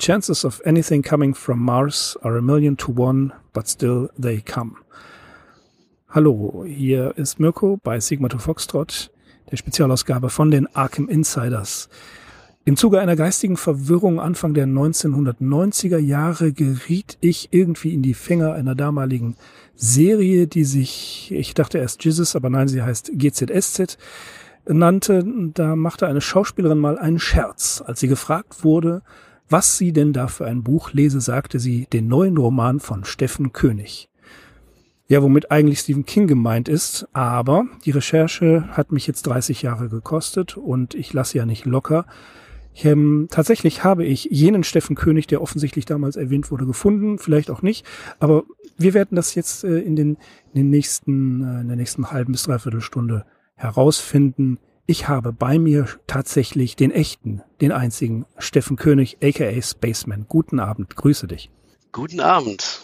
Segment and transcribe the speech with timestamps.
[0.00, 4.76] chances of anything coming from Mars are a million to one, but still they come.
[6.08, 9.10] Hallo, hier ist Mirko bei Sigma to Foxtrot,
[9.50, 11.88] der Spezialausgabe von den Arkham Insiders.
[12.64, 18.54] Im Zuge einer geistigen Verwirrung Anfang der 1990er Jahre geriet ich irgendwie in die Finger
[18.54, 19.36] einer damaligen
[19.74, 23.98] Serie, die sich, ich dachte erst Jesus, aber nein, sie heißt GZSZ,
[24.66, 25.24] nannte.
[25.54, 27.82] Da machte eine Schauspielerin mal einen Scherz.
[27.84, 29.02] Als sie gefragt wurde,
[29.50, 33.52] was sie denn da für ein Buch lese, sagte sie den neuen Roman von Steffen
[33.52, 34.08] König.
[35.08, 39.88] Ja, womit eigentlich Stephen King gemeint ist, aber die Recherche hat mich jetzt 30 Jahre
[39.88, 42.06] gekostet und ich lasse ja nicht locker.
[42.72, 47.50] Ich, ähm, tatsächlich habe ich jenen Steffen König, der offensichtlich damals erwähnt wurde, gefunden, vielleicht
[47.50, 47.84] auch nicht,
[48.20, 48.44] aber
[48.78, 50.10] wir werden das jetzt äh, in, den,
[50.54, 54.58] in den nächsten, äh, in der nächsten halben bis dreiviertel Stunde herausfinden.
[54.86, 60.26] Ich habe bei mir tatsächlich den echten, den einzigen Steffen König, aka Spaceman.
[60.28, 61.50] Guten Abend, grüße dich.
[61.92, 62.82] Guten Abend.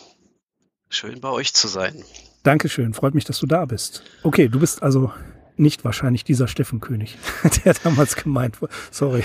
[0.88, 2.04] Schön bei euch zu sein.
[2.42, 4.04] Dankeschön, freut mich, dass du da bist.
[4.22, 5.12] Okay, du bist also
[5.56, 7.18] nicht wahrscheinlich dieser Steffen König,
[7.64, 8.72] der damals gemeint wurde.
[8.90, 9.24] Sorry.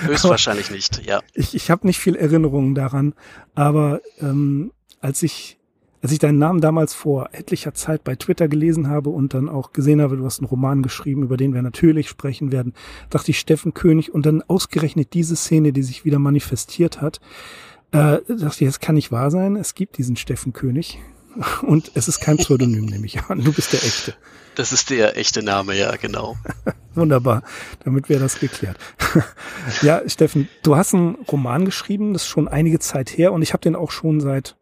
[0.00, 1.20] Höchstwahrscheinlich nicht, ja.
[1.34, 3.14] Ich, ich habe nicht viel Erinnerungen daran,
[3.54, 5.58] aber ähm, als ich
[6.02, 9.72] als ich deinen Namen damals vor etlicher Zeit bei Twitter gelesen habe und dann auch
[9.72, 12.74] gesehen habe, du hast einen Roman geschrieben, über den wir natürlich sprechen werden,
[13.08, 17.20] dachte ich Steffen König und dann ausgerechnet diese Szene, die sich wieder manifestiert hat,
[17.92, 19.54] äh, dachte ich, das kann nicht wahr sein.
[19.54, 20.98] Es gibt diesen Steffen König.
[21.62, 23.42] Und es ist kein Pseudonym, nehme ich an.
[23.42, 24.14] Du bist der echte.
[24.54, 26.36] Das ist der echte Name, ja, genau.
[26.94, 27.42] Wunderbar.
[27.84, 28.76] Damit wäre das geklärt.
[29.82, 33.54] ja, Steffen, du hast einen Roman geschrieben, das ist schon einige Zeit her und ich
[33.54, 34.56] habe den auch schon seit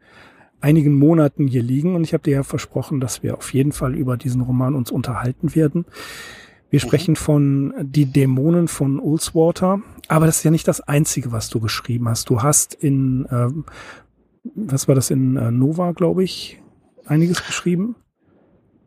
[0.60, 3.94] einigen Monaten hier liegen und ich habe dir ja versprochen, dass wir auf jeden Fall
[3.94, 5.86] über diesen Roman uns unterhalten werden.
[6.70, 6.82] Wir mhm.
[6.82, 11.60] sprechen von Die Dämonen von Ulswater, aber das ist ja nicht das Einzige, was du
[11.60, 12.30] geschrieben hast.
[12.30, 13.48] Du hast in, äh,
[14.54, 16.60] was war das, in äh, Nova, glaube ich,
[17.06, 17.96] einiges geschrieben?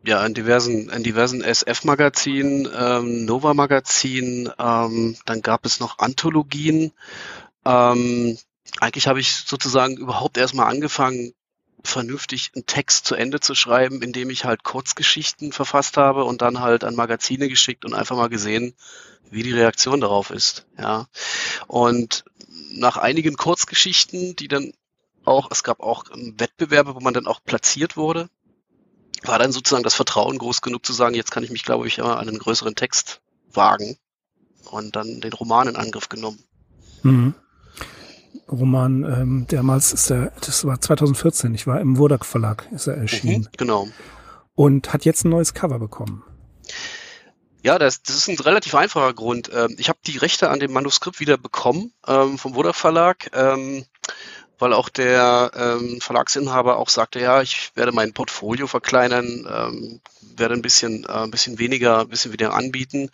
[0.06, 6.92] Ja, in diversen, in diversen SF-Magazinen, ähm, Nova-Magazinen, ähm, dann gab es noch Anthologien.
[7.64, 8.36] Ähm,
[8.80, 11.32] eigentlich habe ich sozusagen überhaupt erstmal angefangen,
[11.84, 16.60] vernünftig einen Text zu Ende zu schreiben, indem ich halt Kurzgeschichten verfasst habe und dann
[16.60, 18.74] halt an Magazine geschickt und einfach mal gesehen,
[19.30, 20.66] wie die Reaktion darauf ist.
[20.78, 21.06] Ja.
[21.66, 22.24] Und
[22.72, 24.72] nach einigen Kurzgeschichten, die dann
[25.24, 28.28] auch, es gab auch Wettbewerbe, wo man dann auch platziert wurde,
[29.22, 32.02] war dann sozusagen das Vertrauen groß genug zu sagen, jetzt kann ich mich, glaube ich,
[32.02, 33.20] an einen größeren Text
[33.52, 33.96] wagen
[34.70, 36.42] und dann den Roman in Angriff genommen.
[37.02, 37.34] Mhm.
[38.50, 42.96] Roman, ähm, damals ist er, das war 2014, ich war im Wurdak Verlag, ist er
[42.96, 43.42] erschienen.
[43.42, 43.88] Mhm, genau.
[44.54, 46.22] Und hat jetzt ein neues Cover bekommen.
[47.62, 49.50] Ja, das, das ist ein relativ einfacher Grund.
[49.54, 53.86] Ähm, ich habe die Rechte an dem Manuskript wieder bekommen ähm, vom Wurdak Verlag, ähm,
[54.58, 60.00] weil auch der ähm, Verlagsinhaber auch sagte, ja, ich werde mein Portfolio verkleinern, ähm,
[60.36, 63.10] werde ein bisschen, äh, ein bisschen weniger, ein bisschen wieder anbieten.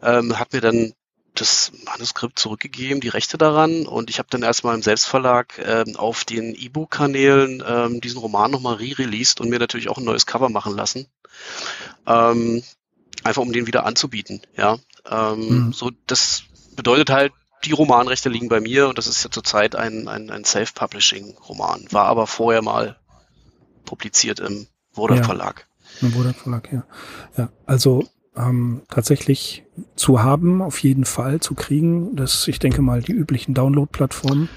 [0.00, 0.92] Ähm, hat mir dann
[1.34, 6.24] das Manuskript zurückgegeben, die Rechte daran und ich habe dann erstmal im Selbstverlag ähm, auf
[6.24, 10.76] den E-Book-Kanälen ähm, diesen Roman nochmal re-released und mir natürlich auch ein neues Cover machen
[10.76, 11.06] lassen.
[12.06, 12.62] Ähm,
[13.24, 14.78] einfach um den wieder anzubieten, ja.
[15.10, 15.72] Ähm, mhm.
[15.72, 16.44] So, das
[16.76, 17.32] bedeutet halt,
[17.64, 22.06] die Romanrechte liegen bei mir und das ist ja zurzeit ein, ein, ein Self-Publishing-Roman, war
[22.06, 22.98] aber vorher mal
[23.84, 25.24] publiziert im Wodak ja.
[25.24, 25.66] Verlag.
[26.00, 26.84] Im Wodak Verlag, ja.
[27.36, 28.04] Ja, also
[28.36, 29.64] ähm, tatsächlich
[29.96, 32.16] zu haben, auf jeden Fall zu kriegen.
[32.16, 34.48] Das, ich denke mal, die üblichen Download-Plattformen.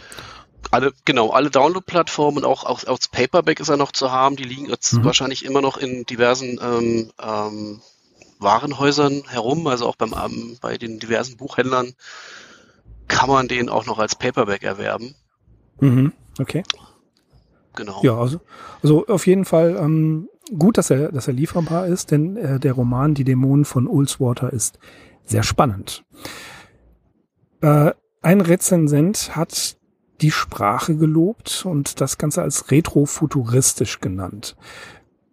[0.71, 4.35] Alle, genau, alle Download-Plattformen, auch, auch, auch das Paperback ist er noch zu haben.
[4.35, 5.05] Die liegen jetzt mhm.
[5.05, 7.81] wahrscheinlich immer noch in diversen ähm, ähm,
[8.39, 11.93] Warenhäusern herum, also auch beim, ähm, bei den diversen Buchhändlern
[13.07, 15.15] kann man den auch noch als Paperback erwerben.
[15.79, 16.13] Mhm.
[16.39, 16.63] Okay.
[17.75, 18.01] Genau.
[18.03, 18.39] Ja, also,
[18.81, 22.73] also auf jeden Fall ähm, gut, dass er, dass er lieferbar ist, denn äh, der
[22.73, 24.79] Roman Die Dämonen von Ulswater ist
[25.23, 26.03] sehr spannend.
[27.61, 29.77] Äh, ein Rezensent hat
[30.21, 34.55] die Sprache gelobt und das Ganze als retrofuturistisch genannt.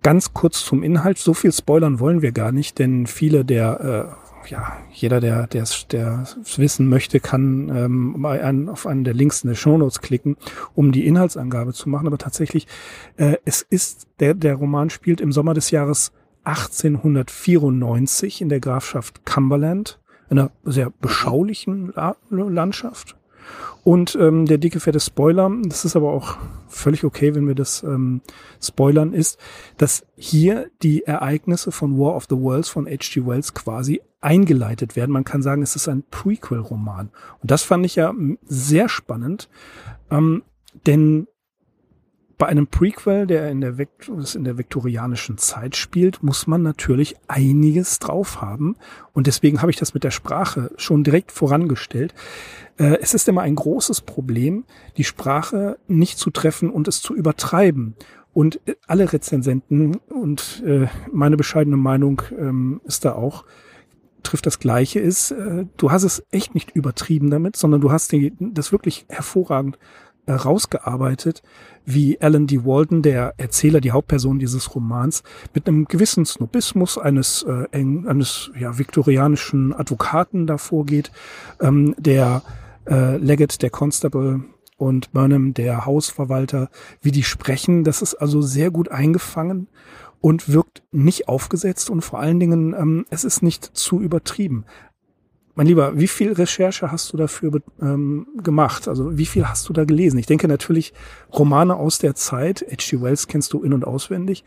[0.02, 4.31] Ganz kurz zum Inhalt, so viel spoilern wollen wir gar nicht, denn viele der äh,
[4.48, 6.24] ja, jeder, der der der
[6.56, 10.36] wissen möchte, kann ähm, einen, auf einen der Links in der Show Notes klicken,
[10.74, 12.06] um die Inhaltsangabe zu machen.
[12.06, 12.66] Aber tatsächlich,
[13.16, 16.12] äh, es ist, der, der Roman spielt im Sommer des Jahres
[16.44, 23.16] 1894 in der Grafschaft Cumberland, einer sehr beschaulichen La Landschaft.
[23.84, 26.36] Und ähm, der dicke fette Spoiler, das ist aber auch
[26.68, 28.20] völlig okay, wenn wir das ähm,
[28.60, 29.38] spoilern, ist,
[29.76, 33.26] dass hier die Ereignisse von War of the Worlds von H.G.
[33.26, 35.10] Wells quasi eingeleitet werden.
[35.10, 37.10] Man kann sagen, es ist ein Prequel-Roman.
[37.40, 39.48] Und das fand ich ja sehr spannend,
[40.10, 40.44] ähm,
[40.86, 41.26] denn
[42.42, 48.00] bei einem Prequel, der in der, in der viktorianischen Zeit spielt, muss man natürlich einiges
[48.00, 48.74] drauf haben.
[49.12, 52.14] Und deswegen habe ich das mit der Sprache schon direkt vorangestellt.
[52.78, 54.64] Äh, es ist immer ein großes Problem,
[54.96, 57.94] die Sprache nicht zu treffen und es zu übertreiben.
[58.32, 63.44] Und äh, alle Rezensenten und äh, meine bescheidene Meinung ähm, ist da auch,
[64.24, 65.32] trifft das Gleiche ist,
[65.76, 69.78] du hast es echt nicht übertrieben damit, sondern du hast das wirklich hervorragend
[70.28, 71.42] rausgearbeitet,
[71.84, 72.64] wie Alan D.
[72.64, 75.22] Walden, der Erzähler, die Hauptperson dieses Romans,
[75.54, 81.10] mit einem gewissen Snobismus eines, äh, eines ja, viktorianischen Advokaten davor geht,
[81.60, 82.42] ähm, der
[82.88, 84.44] äh, Leggett, der Constable
[84.76, 86.68] und Burnham, der Hausverwalter,
[87.00, 87.84] wie die sprechen.
[87.84, 89.68] Das ist also sehr gut eingefangen
[90.20, 94.64] und wirkt nicht aufgesetzt und vor allen Dingen, ähm, es ist nicht zu übertrieben.
[95.54, 98.88] Mein Lieber, wie viel Recherche hast du dafür ähm, gemacht?
[98.88, 100.18] Also wie viel hast du da gelesen?
[100.18, 100.94] Ich denke natürlich
[101.32, 102.64] Romane aus der Zeit.
[102.70, 103.02] H.G.
[103.02, 104.44] Wells kennst du in- und auswendig,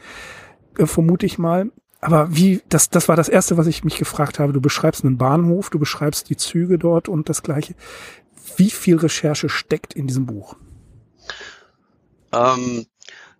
[0.78, 1.72] äh, vermute ich mal.
[2.02, 4.54] Aber wie, das, das war das Erste, was ich mich gefragt habe.
[4.54, 7.76] Du beschreibst einen Bahnhof, du beschreibst die Züge dort und das Gleiche.
[8.58, 10.56] Wie viel Recherche steckt in diesem Buch?
[12.32, 12.86] Ähm,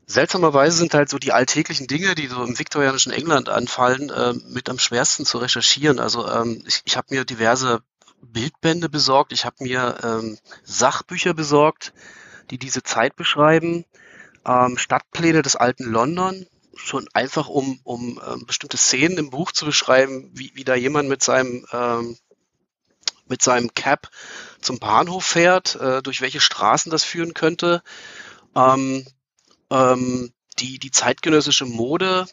[0.06, 4.70] seltsamerweise sind halt so die alltäglichen Dinge, die so im viktorianischen England anfallen, äh, mit
[4.70, 6.00] am schwersten zu recherchieren.
[6.00, 7.82] Also ähm, ich, ich habe mir diverse
[8.22, 11.94] Bildbände besorgt, ich habe mir ähm, Sachbücher besorgt,
[12.50, 13.86] die diese Zeit beschreiben,
[14.46, 19.66] ähm, Stadtpläne des alten London, schon einfach um, um ähm, bestimmte Szenen im Buch zu
[19.66, 22.18] beschreiben, wie, wie da jemand mit seinem ähm,
[23.28, 24.10] mit seinem Cap
[24.62, 27.82] zum Bahnhof fährt, äh, durch welche Straßen das führen könnte.
[28.56, 29.06] Ähm,
[29.76, 32.26] ähm, die, die zeitgenössische Mode.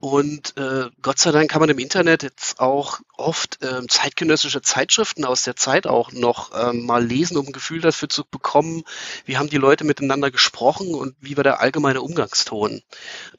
[0.00, 5.24] Und äh, Gott sei Dank kann man im Internet jetzt auch oft äh, zeitgenössische Zeitschriften
[5.24, 8.84] aus der Zeit auch noch ähm, mal lesen, um ein Gefühl dafür zu bekommen,
[9.24, 12.82] wie haben die Leute miteinander gesprochen und wie war der allgemeine Umgangston.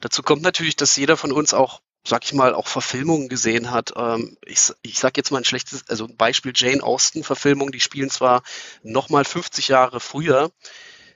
[0.02, 3.92] Dazu kommt natürlich, dass jeder von uns auch sag ich mal, auch Verfilmungen gesehen hat.
[3.96, 7.80] Ähm, ich, ich sag jetzt mal ein schlechtes, also ein Beispiel Jane Austen Verfilmungen, die
[7.80, 8.42] spielen zwar
[8.82, 10.50] nochmal 50 Jahre früher,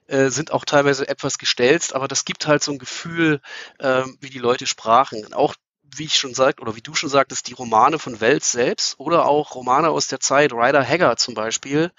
[0.06, 3.40] äh, sind auch teilweise etwas gestelzt, aber das gibt halt so ein Gefühl,
[3.78, 5.32] äh, wie die Leute sprachen.
[5.32, 5.54] Auch
[5.96, 9.26] wie ich schon sagte, oder wie du schon sagtest, die Romane von Wells selbst oder
[9.26, 11.92] auch Romane aus der Zeit, Ryder Haggard zum Beispiel,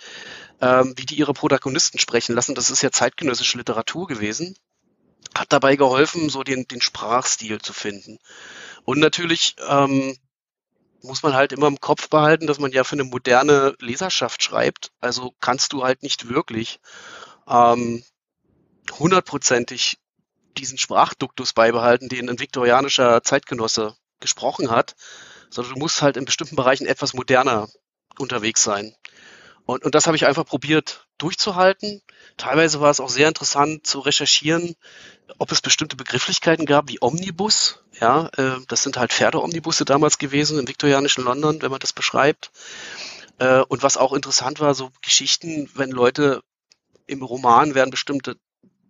[0.61, 4.55] ähm, wie die ihre Protagonisten sprechen lassen, das ist ja zeitgenössische Literatur gewesen,
[5.35, 8.19] hat dabei geholfen, so den, den Sprachstil zu finden.
[8.83, 10.15] Und natürlich ähm,
[11.01, 14.91] muss man halt immer im Kopf behalten, dass man ja für eine moderne Leserschaft schreibt.
[14.99, 16.79] Also kannst du halt nicht wirklich
[17.47, 18.03] ähm,
[18.91, 19.97] hundertprozentig
[20.57, 24.95] diesen Sprachduktus beibehalten, den ein viktorianischer Zeitgenosse gesprochen hat,
[25.49, 27.67] sondern du musst halt in bestimmten Bereichen etwas moderner
[28.17, 28.95] unterwegs sein.
[29.65, 32.01] Und, und das habe ich einfach probiert durchzuhalten.
[32.37, 34.75] Teilweise war es auch sehr interessant zu recherchieren,
[35.39, 37.83] ob es bestimmte Begrifflichkeiten gab, wie Omnibus.
[37.99, 42.51] Ja, äh, das sind halt Pferdeomnibusse damals gewesen im viktorianischen London, wenn man das beschreibt.
[43.39, 46.43] Äh, und was auch interessant war, so Geschichten, wenn Leute
[47.07, 48.37] im Roman werden bestimmte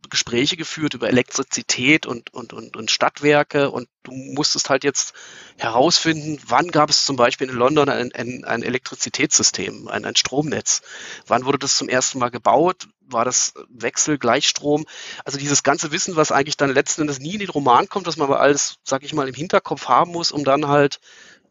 [0.09, 5.13] Gespräche geführt über Elektrizität und, und, und, und Stadtwerke und du musstest halt jetzt
[5.57, 10.81] herausfinden, wann gab es zum Beispiel in London ein, ein, ein Elektrizitätssystem, ein, ein Stromnetz.
[11.27, 12.87] Wann wurde das zum ersten Mal gebaut?
[13.01, 14.85] War das Wechsel, Gleichstrom?
[15.23, 18.17] Also dieses ganze Wissen, was eigentlich dann letzten Endes nie in den Roman kommt, was
[18.17, 20.99] man aber alles, sag ich mal, im Hinterkopf haben muss, um dann halt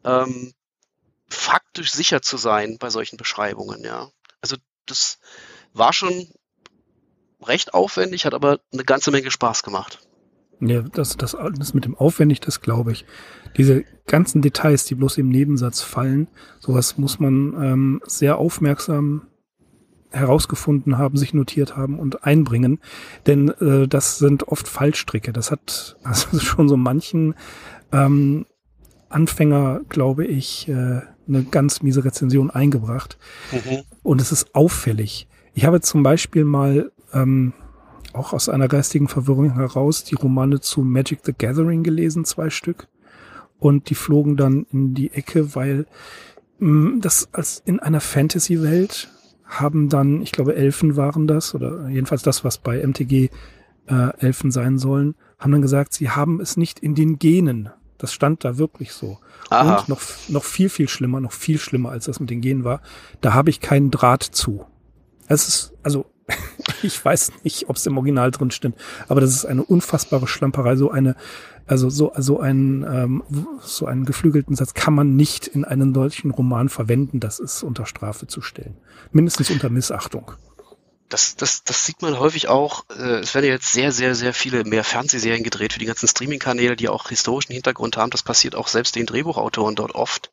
[0.03, 0.53] ähm,
[1.27, 4.09] faktisch sicher zu sein bei solchen Beschreibungen, ja.
[4.41, 5.17] Also das
[5.73, 6.29] war schon
[7.47, 9.99] recht aufwendig, hat aber eine ganze Menge Spaß gemacht.
[10.61, 13.05] Ja, das, das, das mit dem aufwendig, das glaube ich.
[13.57, 16.27] Diese ganzen Details, die bloß im Nebensatz fallen,
[16.59, 19.27] sowas muss man ähm, sehr aufmerksam
[20.11, 22.79] herausgefunden haben, sich notiert haben und einbringen.
[23.27, 25.33] Denn äh, das sind oft Fallstricke.
[25.33, 27.35] Das hat also schon so manchen
[27.91, 28.45] ähm,
[29.09, 33.17] Anfänger, glaube ich, äh, eine ganz miese Rezension eingebracht.
[33.51, 33.83] Mhm.
[34.03, 35.27] Und es ist auffällig.
[35.53, 37.53] Ich habe zum Beispiel mal ähm,
[38.13, 42.87] auch aus einer geistigen Verwirrung heraus die Romane zu Magic the Gathering gelesen, zwei Stück.
[43.57, 45.87] Und die flogen dann in die Ecke, weil
[46.59, 49.09] mh, mm, das als in einer Fantasy-Welt
[49.45, 53.29] haben dann, ich glaube, Elfen waren das, oder jedenfalls das, was bei MTG
[53.87, 57.69] äh, Elfen sein sollen, haben dann gesagt, sie haben es nicht in den Genen.
[57.97, 59.19] Das stand da wirklich so.
[59.49, 59.77] Aha.
[59.77, 62.81] Und noch, noch viel, viel schlimmer, noch viel schlimmer, als das mit den Genen war,
[63.21, 64.65] da habe ich keinen Draht zu.
[65.27, 66.05] Es ist, also
[66.83, 68.77] ich weiß nicht, ob es im Original drin stimmt,
[69.07, 71.15] aber das ist eine unfassbare Schlamperei, so eine,
[71.67, 73.23] also so, so einen, ähm,
[73.61, 77.85] so einen geflügelten Satz kann man nicht in einen solchen Roman verwenden, das ist unter
[77.85, 78.77] Strafe zu stellen.
[79.11, 80.31] Mindestens unter Missachtung.
[81.09, 82.85] Das, das, das sieht man häufig auch.
[82.89, 86.75] Äh, es werden jetzt sehr, sehr, sehr viele mehr Fernsehserien gedreht für die ganzen Streaming-Kanäle,
[86.75, 88.09] die auch historischen Hintergrund haben.
[88.09, 90.31] Das passiert auch selbst den Drehbuchautoren dort oft,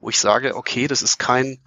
[0.00, 1.58] wo ich sage, okay, das ist kein,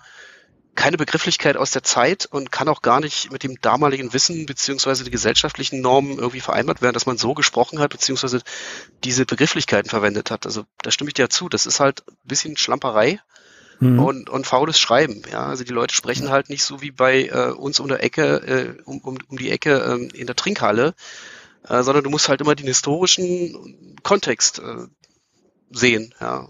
[0.75, 5.03] keine Begrifflichkeit aus der Zeit und kann auch gar nicht mit dem damaligen Wissen beziehungsweise
[5.03, 8.41] die gesellschaftlichen Normen irgendwie vereinbart werden, dass man so gesprochen hat beziehungsweise
[9.03, 10.45] diese Begrifflichkeiten verwendet hat.
[10.45, 11.49] Also da stimme ich dir zu.
[11.49, 13.19] Das ist halt ein bisschen Schlamperei
[13.79, 13.99] mhm.
[13.99, 15.21] und, und faules Schreiben.
[15.31, 18.77] Ja, also die Leute sprechen halt nicht so wie bei äh, uns um der Ecke,
[18.77, 20.93] äh, um, um, um die Ecke äh, in der Trinkhalle,
[21.67, 24.87] äh, sondern du musst halt immer den historischen Kontext äh,
[25.71, 26.13] sehen.
[26.19, 26.47] Ja,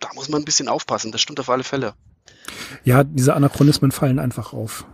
[0.00, 1.12] da muss man ein bisschen aufpassen.
[1.12, 1.94] Das stimmt auf alle Fälle.
[2.84, 4.86] Ja, diese Anachronismen fallen einfach auf.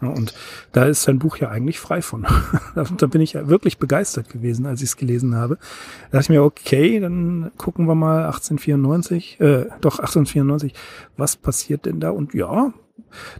[0.00, 0.32] Und
[0.72, 2.26] da ist sein Buch ja eigentlich frei von.
[2.74, 5.56] da bin ich ja wirklich begeistert gewesen, als ich es gelesen habe.
[6.10, 10.72] Da dachte ich mir, okay, dann gucken wir mal 1894, äh, doch 1894,
[11.16, 12.10] was passiert denn da?
[12.10, 12.72] Und ja,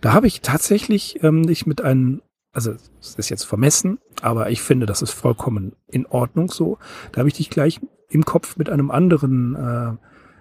[0.00, 4.60] da habe ich tatsächlich ähm, nicht mit einem, also es ist jetzt vermessen, aber ich
[4.60, 6.78] finde, das ist vollkommen in Ordnung so.
[7.12, 9.92] Da habe ich dich gleich im Kopf mit einem anderen äh,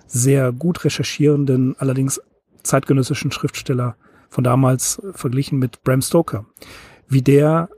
[0.08, 2.22] sehr gut recherchierenden, allerdings
[2.68, 3.96] zeitgenössischen Schriftsteller
[4.30, 6.46] von damals verglichen mit Bram Stoker,
[7.08, 7.70] wie der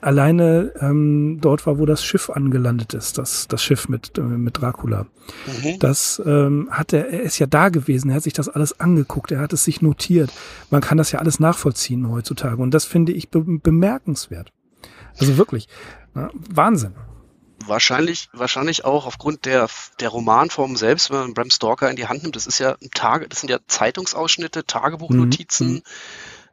[0.00, 4.60] alleine ähm, dort war, wo das Schiff angelandet ist, das, das Schiff mit, äh, mit
[4.60, 5.06] Dracula.
[5.46, 5.78] Mhm.
[5.80, 9.32] Das ähm, hat er, er ist ja da gewesen, er hat sich das alles angeguckt,
[9.32, 10.30] er hat es sich notiert.
[10.70, 14.52] Man kann das ja alles nachvollziehen heutzutage und das finde ich be bemerkenswert.
[15.18, 15.68] Also wirklich,
[16.14, 16.92] na, Wahnsinn
[17.64, 19.68] wahrscheinlich, wahrscheinlich auch aufgrund der,
[20.00, 22.90] der Romanform selbst, wenn man Bram Stalker in die Hand nimmt, das ist ja ein
[22.92, 25.74] Tage, das sind ja Zeitungsausschnitte, Tagebuchnotizen.
[25.74, 25.82] Mhm.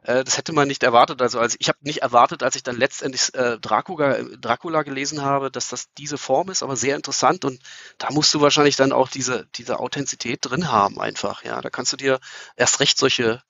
[0.02, 1.20] Äh, das hätte man nicht erwartet.
[1.20, 5.50] Also, als ich habe nicht erwartet, als ich dann letztendlich äh, Dracula, Dracula gelesen habe,
[5.50, 7.60] dass das diese Form ist, aber sehr interessant und
[7.98, 11.44] da musst du wahrscheinlich dann auch diese, diese Authentizität drin haben einfach.
[11.44, 12.20] Ja, da kannst du dir
[12.56, 13.42] erst recht solche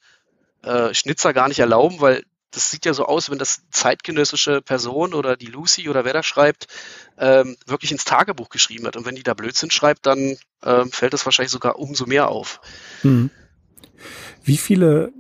[0.62, 2.25] äh, Schnitzer gar nicht erlauben, weil
[2.56, 6.22] das sieht ja so aus, wenn das zeitgenössische Person oder die Lucy oder wer da
[6.22, 6.68] schreibt,
[7.18, 8.96] ähm, wirklich ins Tagebuch geschrieben hat.
[8.96, 12.60] Und wenn die da Blödsinn schreibt, dann ähm, fällt das wahrscheinlich sogar umso mehr auf.
[13.02, 13.30] Hm.
[14.42, 15.12] Wie viele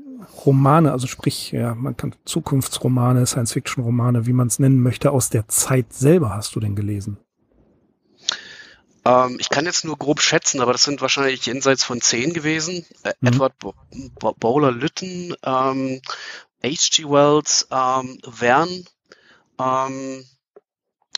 [0.46, 5.48] Romane, also sprich, ja, man kann Zukunftsromane, Science-Fiction-Romane, wie man es nennen möchte, aus der
[5.48, 7.18] Zeit selber hast du denn gelesen?
[9.06, 12.84] Ähm, ich kann jetzt nur grob schätzen, aber das sind wahrscheinlich jenseits von zehn gewesen.
[13.04, 13.28] Äh, mhm.
[13.28, 13.54] Edward
[14.40, 16.00] Bowler Lytton, ähm,
[16.66, 17.04] H.G.
[17.04, 18.84] Wells, ähm, Verne,
[19.58, 20.24] ähm,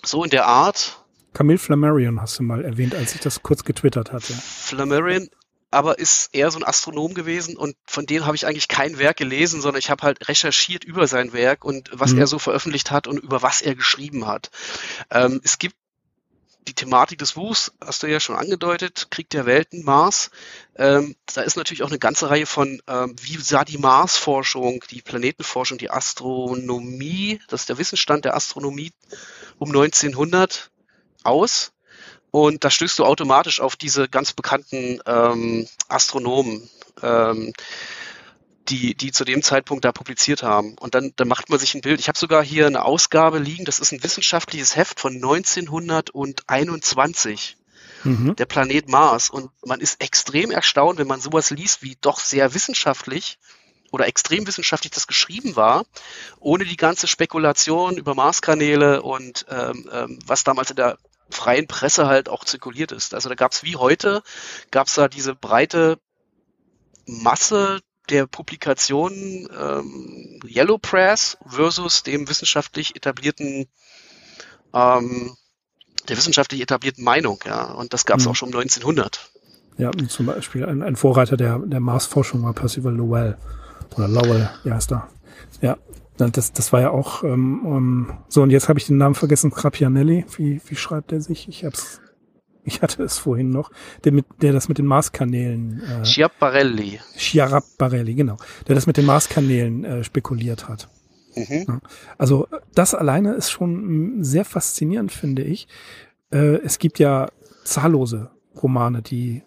[0.05, 1.05] so in der Art.
[1.33, 4.33] Camille Flammarion hast du mal erwähnt, als ich das kurz getwittert hatte.
[4.33, 5.28] Flammarion,
[5.71, 9.19] aber ist eher so ein Astronom gewesen und von dem habe ich eigentlich kein Werk
[9.19, 12.21] gelesen, sondern ich habe halt recherchiert über sein Werk und was mhm.
[12.21, 14.50] er so veröffentlicht hat und über was er geschrieben hat.
[15.11, 15.76] Ähm, es gibt
[16.68, 20.30] die Thematik des Buchs hast du ja schon angedeutet, Krieg der Welten, Mars.
[20.76, 25.00] Ähm, da ist natürlich auch eine ganze Reihe von, ähm, wie sah die Marsforschung, die
[25.00, 28.92] Planetenforschung, die Astronomie, das ist der Wissensstand der Astronomie
[29.58, 30.70] um 1900
[31.25, 31.72] aus.
[32.30, 36.68] Und da stößt du automatisch auf diese ganz bekannten ähm, Astronomen.
[37.02, 37.54] Ähm,
[38.68, 40.76] die, die zu dem Zeitpunkt da publiziert haben.
[40.78, 42.00] Und dann, dann macht man sich ein Bild.
[42.00, 47.56] Ich habe sogar hier eine Ausgabe liegen, das ist ein wissenschaftliches Heft von 1921.
[48.04, 48.37] Mhm.
[48.37, 49.30] Der Planet Mars.
[49.30, 53.38] Und man ist extrem erstaunt, wenn man sowas liest, wie doch sehr wissenschaftlich
[53.90, 55.84] oder extrem wissenschaftlich das geschrieben war,
[56.38, 60.98] ohne die ganze Spekulation über Marskanäle und ähm, ähm, was damals in der
[61.30, 63.14] freien Presse halt auch zirkuliert ist.
[63.14, 64.22] Also da gab es wie heute,
[64.70, 65.98] gab es da diese breite
[67.06, 73.66] Masse der Publikation ähm, Yellow Press versus dem wissenschaftlich etablierten
[74.74, 75.36] ähm,
[76.08, 77.72] der wissenschaftlich etablierten Meinung, ja.
[77.72, 78.30] Und das gab es mhm.
[78.30, 79.30] auch schon um 1900.
[79.76, 83.36] Ja, zum Beispiel ein, ein Vorreiter der, der Marsforschung war Percival Lowell
[83.96, 85.08] oder Lowell, wie heißt er?
[85.60, 85.76] Ja,
[86.16, 88.42] das, das war ja auch ähm, ähm, so.
[88.42, 89.52] Und jetzt habe ich den Namen vergessen.
[89.52, 90.24] Crapianelli.
[90.36, 91.48] Wie, wie schreibt er sich?
[91.48, 92.00] Ich hab's
[92.68, 93.70] ich hatte es vorhin noch,
[94.04, 95.82] der, mit, der das mit den Marskanälen.
[95.82, 97.00] Äh, Schiaparelli.
[97.16, 98.37] Schiaparelli, genau.
[98.66, 100.88] Der das mit den Marskanälen äh, spekuliert hat.
[101.34, 101.64] Mhm.
[101.66, 101.80] Ja,
[102.16, 105.68] also das alleine ist schon sehr faszinierend, finde ich.
[106.30, 107.28] Äh, es gibt ja
[107.64, 109.42] zahllose Romane, die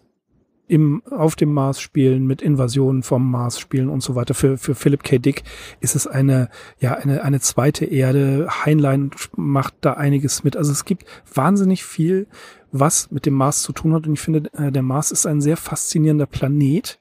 [0.72, 4.32] im, auf dem Mars spielen, mit Invasionen vom Mars spielen und so weiter.
[4.32, 5.18] Für, für Philip K.
[5.18, 5.42] Dick
[5.80, 6.48] ist es eine,
[6.78, 8.48] ja, eine, eine zweite Erde.
[8.64, 10.56] Heinlein macht da einiges mit.
[10.56, 12.26] Also es gibt wahnsinnig viel,
[12.72, 14.06] was mit dem Mars zu tun hat.
[14.06, 16.98] Und ich finde, äh, der Mars ist ein sehr faszinierender Planet,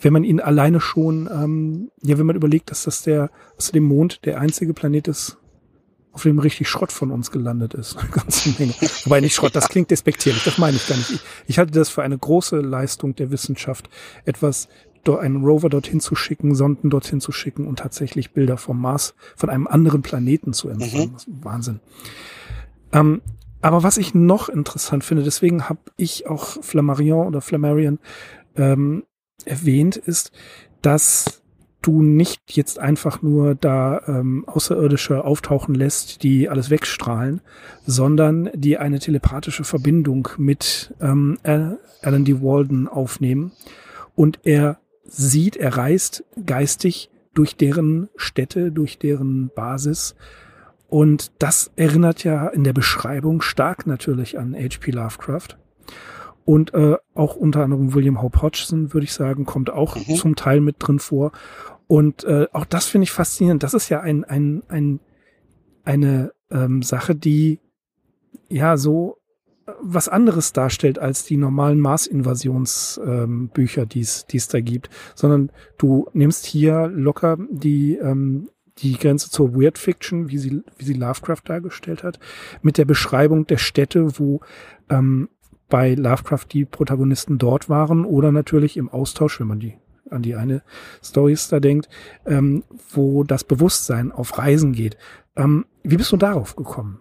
[0.00, 3.84] wenn man ihn alleine schon, ähm, ja, wenn man überlegt, dass das der, dass dem
[3.84, 5.38] Mond der einzige Planet ist,
[6.12, 7.96] auf dem richtig Schrott von uns gelandet ist.
[7.98, 8.74] Eine ganze Menge.
[9.04, 11.10] Wobei nicht Schrott, das klingt despektierlich, das meine ich gar nicht.
[11.10, 13.88] Ich, ich halte das für eine große Leistung der Wissenschaft,
[14.24, 14.68] etwas
[15.12, 19.50] einen Rover dorthin zu schicken, Sonden dorthin zu schicken und tatsächlich Bilder vom Mars, von
[19.50, 21.16] einem anderen Planeten zu empfangen.
[21.26, 21.44] Mhm.
[21.44, 21.80] Wahnsinn.
[22.92, 23.20] Ähm,
[23.64, 27.98] aber was ich noch interessant finde, deswegen habe ich auch Flammarion oder Flammarion
[28.56, 29.04] ähm,
[29.46, 30.32] erwähnt, ist,
[30.82, 31.40] dass
[31.80, 37.40] du nicht jetzt einfach nur da ähm, Außerirdische auftauchen lässt, die alles wegstrahlen,
[37.86, 42.42] sondern die eine telepathische Verbindung mit ähm, Alan D.
[42.42, 43.52] Walden aufnehmen.
[44.14, 50.16] Und er sieht, er reist geistig durch deren Städte, durch deren Basis
[50.94, 54.92] und das erinnert ja in der Beschreibung stark natürlich an H.P.
[54.92, 55.58] Lovecraft.
[56.44, 60.14] Und äh, auch unter anderem William Hope Hodgson, würde ich sagen, kommt auch mhm.
[60.14, 61.32] zum Teil mit drin vor.
[61.88, 63.64] Und äh, auch das finde ich faszinierend.
[63.64, 65.00] Das ist ja ein, ein, ein,
[65.82, 67.58] eine ähm, Sache, die
[68.48, 69.18] ja so
[69.66, 76.08] äh, was anderes darstellt als die normalen Mars-Invasionsbücher, ähm, die es da gibt, sondern du
[76.12, 81.42] nimmst hier locker die ähm, die Grenze zur Weird Fiction, wie sie, wie sie Lovecraft
[81.44, 82.18] dargestellt hat,
[82.62, 84.40] mit der Beschreibung der Städte, wo
[84.90, 85.28] ähm,
[85.68, 89.78] bei Lovecraft die Protagonisten dort waren oder natürlich im Austausch, wenn man die
[90.10, 90.62] an die eine
[91.02, 91.88] Stories da denkt,
[92.26, 94.96] ähm, wo das Bewusstsein auf Reisen geht.
[95.34, 97.00] Ähm, wie bist du darauf gekommen?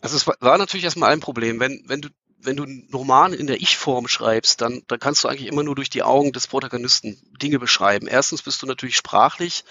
[0.00, 1.58] Also es war, war natürlich erstmal ein Problem.
[1.60, 2.08] Wenn, wenn du
[2.46, 5.74] wenn du einen Roman in der Ich-Form schreibst, dann, dann kannst du eigentlich immer nur
[5.74, 8.06] durch die Augen des Protagonisten Dinge beschreiben.
[8.06, 9.64] Erstens bist du natürlich sprachlich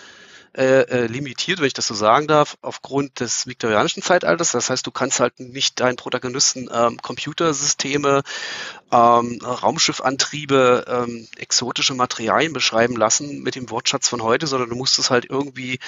[0.58, 4.54] äh, äh, limitiert, wenn ich das so sagen darf, aufgrund des viktorianischen Zeitalters.
[4.54, 8.24] Das heißt, du kannst halt nicht deinen Protagonisten ähm, Computersysteme,
[8.92, 14.98] ähm, Raumschiffantriebe, ähm, exotische Materialien beschreiben lassen mit dem Wortschatz von heute, sondern du musst
[14.98, 15.80] es halt irgendwie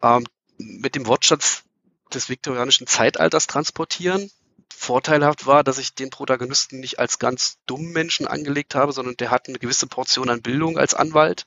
[0.00, 0.26] ähm,
[0.58, 1.64] mit dem Wortschatz
[2.12, 4.30] des viktorianischen Zeitalters transportieren
[4.74, 9.30] vorteilhaft war, dass ich den Protagonisten nicht als ganz dummen Menschen angelegt habe, sondern der
[9.30, 11.46] hat eine gewisse Portion an Bildung als Anwalt.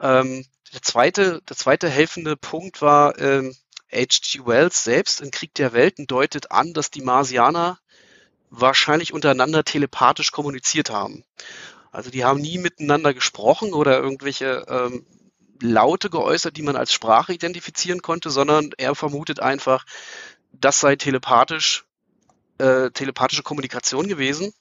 [0.00, 3.54] Ähm, der zweite, der zweite helfende Punkt war, ähm,
[3.92, 4.46] H.G.
[4.46, 7.78] Wells selbst in Krieg der Welten deutet an, dass die Marsianer
[8.48, 11.24] wahrscheinlich untereinander telepathisch kommuniziert haben.
[11.90, 15.06] Also die haben nie miteinander gesprochen oder irgendwelche ähm,
[15.60, 19.84] Laute geäußert, die man als Sprache identifizieren konnte, sondern er vermutet einfach,
[20.52, 21.84] das sei telepathisch
[22.58, 24.52] äh, telepathische Kommunikation gewesen.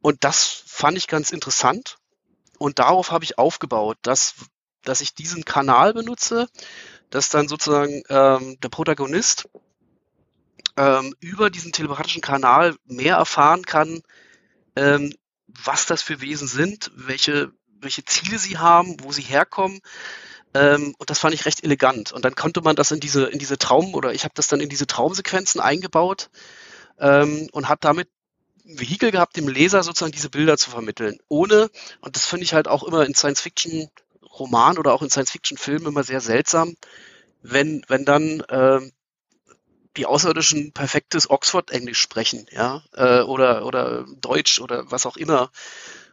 [0.00, 1.96] Und das fand ich ganz interessant.
[2.58, 4.34] Und darauf habe ich aufgebaut, dass,
[4.82, 6.48] dass ich diesen Kanal benutze,
[7.10, 9.48] dass dann sozusagen ähm, der Protagonist
[10.76, 14.02] ähm, über diesen telepathischen Kanal mehr erfahren kann,
[14.76, 15.14] ähm,
[15.46, 19.80] was das für Wesen sind, welche, welche Ziele sie haben, wo sie herkommen.
[20.54, 22.12] Ähm, und das fand ich recht elegant.
[22.12, 24.60] Und dann konnte man das in diese, in diese Traum, oder ich habe das dann
[24.60, 26.30] in diese Traumsequenzen eingebaut,
[27.00, 28.08] ähm, und hat damit
[28.66, 31.18] ein Vehikel gehabt, dem Leser sozusagen diese Bilder zu vermitteln.
[31.28, 36.04] Ohne, und das finde ich halt auch immer in Science-Fiction-Romanen oder auch in Science-Fiction-Filmen immer
[36.04, 36.76] sehr seltsam,
[37.42, 38.80] wenn, wenn dann äh,
[39.96, 45.50] die Außerirdischen perfektes Oxford-Englisch sprechen, ja, äh, oder, oder Deutsch oder was auch immer.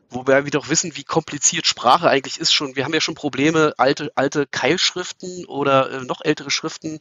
[0.09, 2.75] Wobei wir doch wissen, wie kompliziert Sprache eigentlich ist schon.
[2.75, 6.99] Wir haben ja schon Probleme, alte, alte Keilschriften oder äh, noch ältere Schriften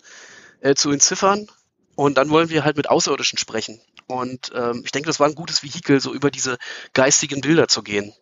[0.60, 1.46] äh, zu entziffern.
[1.96, 3.80] Und dann wollen wir halt mit Außerirdischen sprechen.
[4.06, 6.58] Und ähm, ich denke, das war ein gutes Vehikel, so über diese
[6.92, 8.12] geistigen Bilder zu gehen.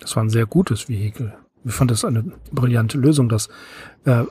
[0.00, 1.34] Das war ein sehr gutes Vehikel.
[1.64, 3.48] Ich fand das eine brillante Lösung, dass
[4.04, 4.24] äh,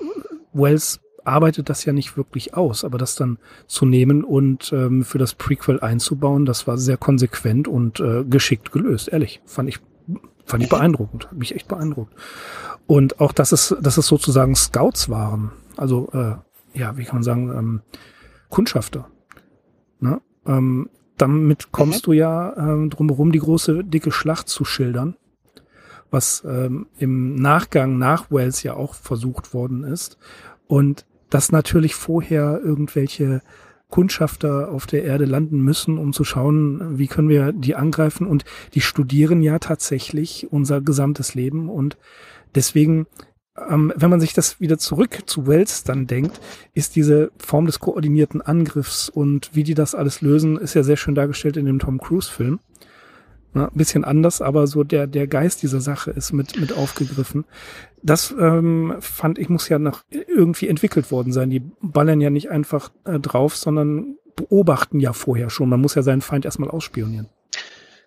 [0.54, 5.18] Wells arbeitet das ja nicht wirklich aus, aber das dann zu nehmen und ähm, für
[5.18, 9.10] das Prequel einzubauen, das war sehr konsequent und äh, geschickt gelöst.
[9.10, 9.80] Ehrlich, fand ich
[10.46, 12.14] fand ich beeindruckend, hat mich echt beeindruckt.
[12.86, 16.36] Und auch, dass es, dass es sozusagen Scouts waren, also äh,
[16.80, 17.82] ja, wie kann man sagen, ähm,
[18.50, 19.10] Kundschafter.
[20.00, 20.22] Ne?
[20.46, 22.12] Ähm, damit kommst mhm.
[22.12, 25.16] du ja ähm, drumherum, die große, dicke Schlacht zu schildern,
[26.12, 30.18] was ähm, im Nachgang nach Wales ja auch versucht worden ist.
[30.68, 33.42] Und dass natürlich vorher irgendwelche
[33.90, 38.28] Kundschafter auf der Erde landen müssen, um zu schauen, wie können wir die angreifen.
[38.28, 41.70] Und die studieren ja tatsächlich unser gesamtes Leben.
[41.70, 41.98] Und
[42.56, 43.08] deswegen
[43.58, 46.40] ähm, wenn man sich das wieder zurück zu Wells dann denkt,
[46.74, 50.98] ist diese Form des koordinierten Angriffs und wie die das alles lösen, ist ja sehr
[50.98, 52.60] schön dargestellt in dem Tom Cruise Film.
[53.54, 53.68] Ne?
[53.72, 57.46] Ein bisschen anders, aber so der, der Geist dieser Sache ist mit, mit aufgegriffen.
[58.04, 61.50] Das ähm, fand ich, muss ja noch irgendwie entwickelt worden sein.
[61.50, 65.70] Die ballern ja nicht einfach äh, drauf, sondern beobachten ja vorher schon.
[65.70, 67.30] Man muss ja seinen Feind erstmal ausspionieren.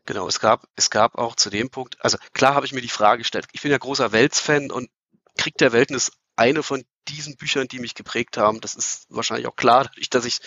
[0.04, 2.88] Genau, es gab, es gab auch zu dem Punkt, also klar habe ich mir die
[2.88, 4.88] Frage gestellt, ich bin ja großer Welts-Fan und
[5.38, 8.60] Krieg der Welten ist eine von diesen Büchern, die mich geprägt haben.
[8.60, 10.40] Das ist wahrscheinlich auch klar, dadurch, dass ich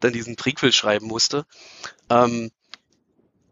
[0.00, 1.46] dann diesen Prequel schreiben musste.
[2.10, 2.52] Ähm,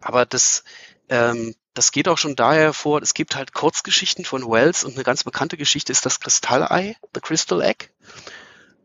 [0.00, 0.64] aber das,
[1.08, 5.04] ähm, das geht auch schon daher hervor, es gibt halt Kurzgeschichten von Wells und eine
[5.04, 7.88] ganz bekannte Geschichte ist das Kristallei, The Crystal Egg.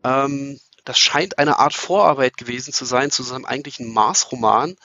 [0.04, 4.76] Ähm, das scheint eine Art Vorarbeit gewesen zu sein zu seinem eigentlichen Mars-Roman,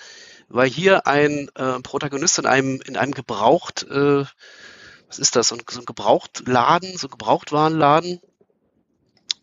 [0.49, 4.25] weil hier ein äh, Protagonist in einem, in einem gebraucht, äh,
[5.11, 8.21] was ist das, so ein, so ein Gebrauchtladen, so ein Gebrauchtwarenladen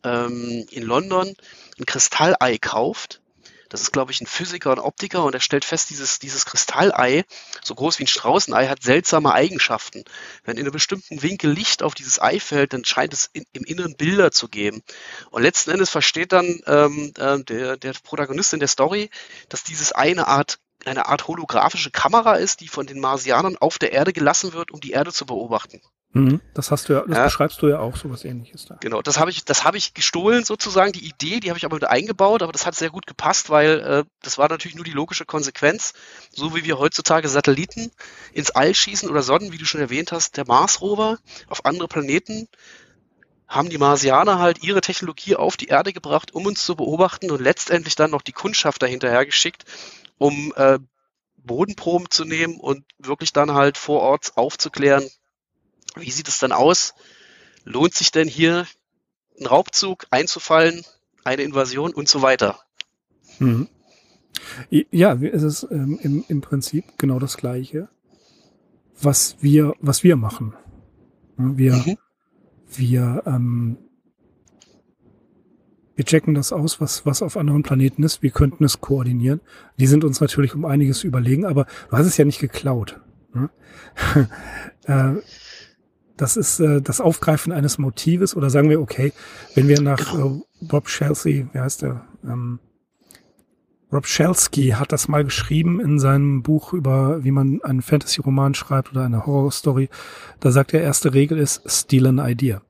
[0.02, 1.34] ähm, in London
[1.78, 3.20] ein Kristallei kauft
[3.68, 7.24] das ist, glaube ich, ein Physiker und Optiker und er stellt fest, dieses, dieses Kristallei,
[7.62, 10.04] so groß wie ein Straußenei, hat seltsame Eigenschaften.
[10.44, 13.64] Wenn in einem bestimmten Winkel Licht auf dieses Ei fällt, dann scheint es in, im
[13.64, 14.82] Inneren Bilder zu geben.
[15.30, 19.10] Und letzten Endes versteht dann ähm, äh, der, der Protagonist in der Story,
[19.50, 23.92] dass dieses eine Art eine Art holographische Kamera ist, die von den Marsianern auf der
[23.92, 25.80] Erde gelassen wird, um die Erde zu beobachten.
[26.12, 27.24] Mhm, das hast du ja, das ja.
[27.24, 28.76] beschreibst du ja auch, so was ähnliches da.
[28.80, 31.76] Genau, das habe ich, das habe ich gestohlen sozusagen, die Idee, die habe ich aber
[31.76, 34.92] wieder eingebaut, aber das hat sehr gut gepasst, weil äh, das war natürlich nur die
[34.92, 35.92] logische Konsequenz,
[36.30, 37.90] so wie wir heutzutage Satelliten
[38.32, 42.48] ins All schießen oder Sonnen, wie du schon erwähnt hast, der Mars-Rover auf andere Planeten,
[43.46, 47.40] haben die Marsianer halt ihre Technologie auf die Erde gebracht, um uns zu beobachten und
[47.40, 49.64] letztendlich dann noch die Kundschaft dahinterher geschickt,
[50.18, 50.78] um äh,
[51.36, 55.04] Bodenproben zu nehmen und wirklich dann halt vor Ort aufzuklären,
[55.96, 56.94] wie sieht es dann aus?
[57.64, 58.66] Lohnt sich denn hier
[59.40, 60.84] ein Raubzug einzufallen,
[61.24, 62.60] eine Invasion und so weiter?
[63.38, 63.68] Mhm.
[64.70, 67.88] Ja, es ist ähm, im, im Prinzip genau das Gleiche,
[69.00, 70.54] was wir, was wir machen.
[71.36, 71.98] Wir, mhm.
[72.68, 73.78] wir, ähm,
[75.98, 78.22] wir checken das aus, was, was auf anderen Planeten ist.
[78.22, 79.40] Wir könnten es koordinieren.
[79.80, 83.00] Die sind uns natürlich um einiges überlegen, aber du hast es ja nicht geklaut.
[83.34, 83.50] Ne?
[84.84, 85.14] äh,
[86.16, 89.12] das ist äh, das Aufgreifen eines Motives oder sagen wir, okay,
[89.56, 92.04] wenn wir nach äh, Bob Chelsea, wie heißt der?
[92.22, 92.60] Ähm,
[93.92, 98.92] Rob Shelsky hat das mal geschrieben in seinem Buch über, wie man einen Fantasy-Roman schreibt
[98.92, 99.88] oder eine Horror-Story.
[100.38, 102.62] Da sagt er, erste Regel ist Steal an Idea.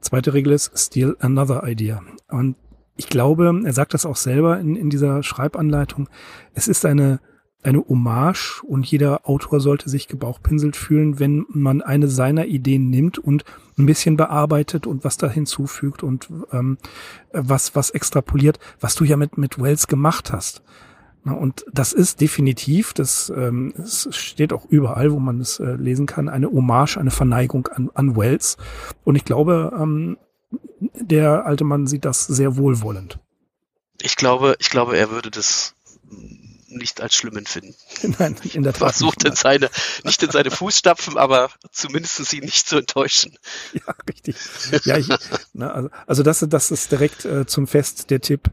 [0.00, 2.02] Zweite Regel ist Steal another Idea.
[2.28, 2.56] Und
[2.96, 6.08] ich glaube, er sagt das auch selber in, in dieser Schreibanleitung.
[6.54, 7.20] Es ist eine
[7.62, 13.18] eine Hommage und jeder Autor sollte sich gebauchpinselt fühlen, wenn man eine seiner Ideen nimmt
[13.18, 13.44] und
[13.78, 16.78] ein bisschen bearbeitet und was da hinzufügt und ähm,
[17.32, 20.62] was was extrapoliert, was du ja mit mit Wells gemacht hast.
[21.24, 26.06] Und das ist definitiv, das, ähm, es steht auch überall, wo man es äh, lesen
[26.06, 28.56] kann, eine Hommage, eine Verneigung an, an Wells.
[29.04, 30.16] Und ich glaube, ähm,
[30.80, 33.18] der alte Mann sieht das sehr wohlwollend.
[34.00, 35.74] Ich glaube, ich glaube, er würde das
[36.70, 37.74] nicht als schlimm empfinden.
[38.18, 38.94] Nein, in der Tat.
[38.94, 39.68] Versucht in seine,
[40.04, 43.36] nicht in seine Fußstapfen, aber zumindest sie nicht zu enttäuschen.
[43.72, 44.36] Ja, richtig.
[44.84, 45.08] Ja, ich,
[45.52, 48.50] na, also, also das, das ist direkt äh, zum Fest der Tipp.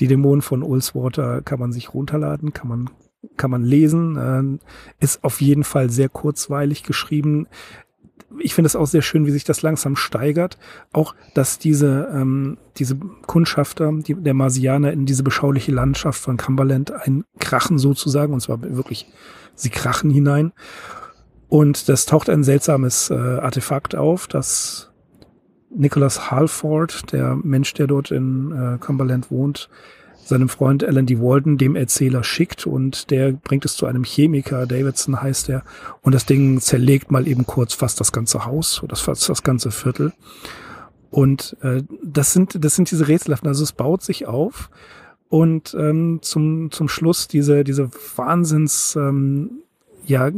[0.00, 2.90] Die Dämonen von Ulswater kann man sich runterladen, kann man
[3.38, 7.48] kann man lesen, äh, ist auf jeden Fall sehr kurzweilig geschrieben
[8.38, 10.58] ich finde es auch sehr schön, wie sich das langsam steigert.
[10.92, 16.92] Auch, dass diese, ähm, diese Kundschafter, die, der Marsianer in diese beschauliche Landschaft von Cumberland
[16.92, 19.06] einkrachen sozusagen, und zwar wirklich,
[19.54, 20.52] sie krachen hinein.
[21.48, 24.90] Und das taucht ein seltsames äh, Artefakt auf, das
[25.74, 29.68] Nicholas Halford, der Mensch, der dort in äh, Cumberland wohnt,
[30.24, 31.18] seinem Freund Alan D.
[31.20, 35.62] Walden, dem Erzähler, schickt und der bringt es zu einem Chemiker, Davidson heißt er,
[36.02, 39.70] und das Ding zerlegt mal eben kurz fast das ganze Haus oder fast das ganze
[39.70, 40.12] Viertel.
[41.10, 44.70] Und äh, das sind das sind diese Rätselhaften, also es baut sich auf
[45.28, 49.62] und ähm, zum zum Schluss diese diese Wahnsinns ähm,
[50.06, 50.30] ja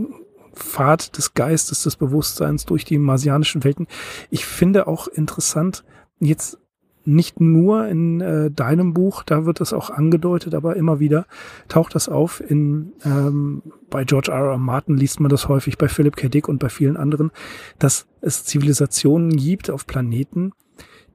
[0.56, 3.86] Pfad des Geistes, des Bewusstseins durch die marsianischen Welten.
[4.30, 5.84] Ich finde auch interessant,
[6.18, 6.58] jetzt
[7.06, 11.26] nicht nur in äh, deinem Buch, da wird es auch angedeutet, aber immer wieder
[11.68, 12.40] taucht das auf.
[12.40, 14.50] In ähm, bei George R.
[14.50, 14.58] R.
[14.58, 16.28] Martin liest man das häufig, bei Philip K.
[16.28, 17.30] Dick und bei vielen anderen,
[17.78, 20.52] dass es Zivilisationen gibt auf Planeten,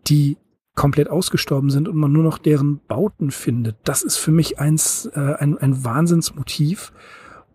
[0.07, 0.37] die
[0.75, 3.75] komplett ausgestorben sind und man nur noch deren Bauten findet.
[3.83, 6.93] Das ist für mich eins äh, ein, ein Wahnsinnsmotiv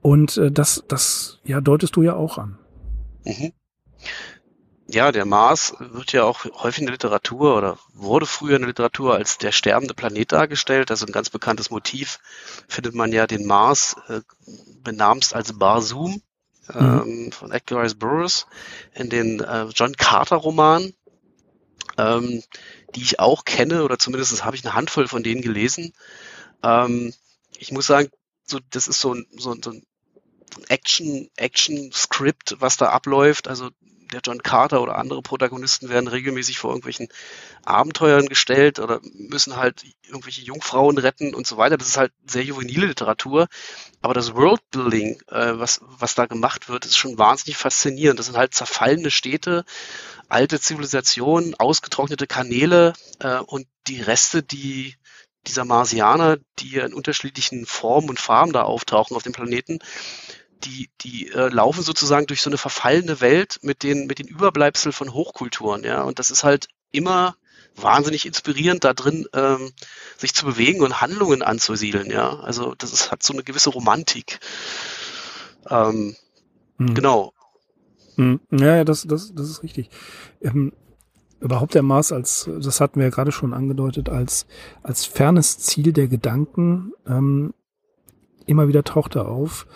[0.07, 2.57] und äh, das das ja deutest du ja auch an.
[3.25, 3.53] Mhm.
[4.87, 8.69] Ja, der Mars wird ja auch häufig in der Literatur oder wurde früher in der
[8.69, 10.92] Literatur als der sterbende Planet dargestellt.
[10.92, 12.21] Also ein ganz bekanntes Motiv
[12.69, 14.21] findet man ja den Mars äh,
[14.85, 16.23] benamst als Barsum.
[16.73, 17.03] mhm.
[17.27, 18.47] ähm, von Edgar Rice Burroughs
[18.95, 20.92] in den äh, John Carter Roman,
[21.99, 22.45] ähm,
[22.95, 25.92] die ich auch kenne oder zumindest habe ich eine Handvoll von denen gelesen.
[26.62, 27.12] Ähm,
[27.59, 28.09] ich muss sagen,
[28.45, 29.83] so, das ist so ein, so, so ein
[30.69, 33.49] Action, Action-Script, was da abläuft.
[33.49, 33.71] Also
[34.13, 37.09] der John Carter oder andere Protagonisten werden regelmäßig vor irgendwelchen
[37.65, 41.77] Abenteuern gestellt oder müssen halt irgendwelche Jungfrauen retten und so weiter.
[41.77, 43.49] Das ist halt sehr juvenile Literatur.
[44.03, 48.19] Aber das Worldbuilding, äh, was, was da gemacht wird, ist schon wahnsinnig faszinierend.
[48.19, 49.65] Das sind halt zerfallene Städte,
[50.29, 54.95] alte Zivilisationen, ausgetrocknete Kanäle äh, und die Reste, die
[55.47, 59.79] dieser Marsianer, die in unterschiedlichen Formen und Farben da auftauchen auf dem Planeten,
[60.64, 64.92] die, die äh, laufen sozusagen durch so eine verfallene Welt mit den, mit den Überbleibseln
[64.92, 66.03] von Hochkulturen, ja.
[66.03, 67.37] Und das ist halt immer
[67.77, 69.73] wahnsinnig inspirierend, da drin ähm,
[70.16, 72.40] sich zu bewegen und Handlungen anzusiedeln, ja.
[72.40, 74.40] Also das ist, hat so eine gewisse Romantik.
[75.69, 76.16] Ähm,
[76.79, 76.95] hm.
[76.95, 77.33] Genau.
[78.16, 78.40] Hm.
[78.51, 79.90] Ja, ja, das, das, das ist richtig.
[80.40, 80.73] Ähm,
[81.40, 84.47] überhaupt der Mars als, das hatten wir ja gerade schon angedeutet, als,
[84.83, 87.53] als fernes Ziel der Gedanken, ähm,
[88.47, 89.66] immer wieder taucht er auf.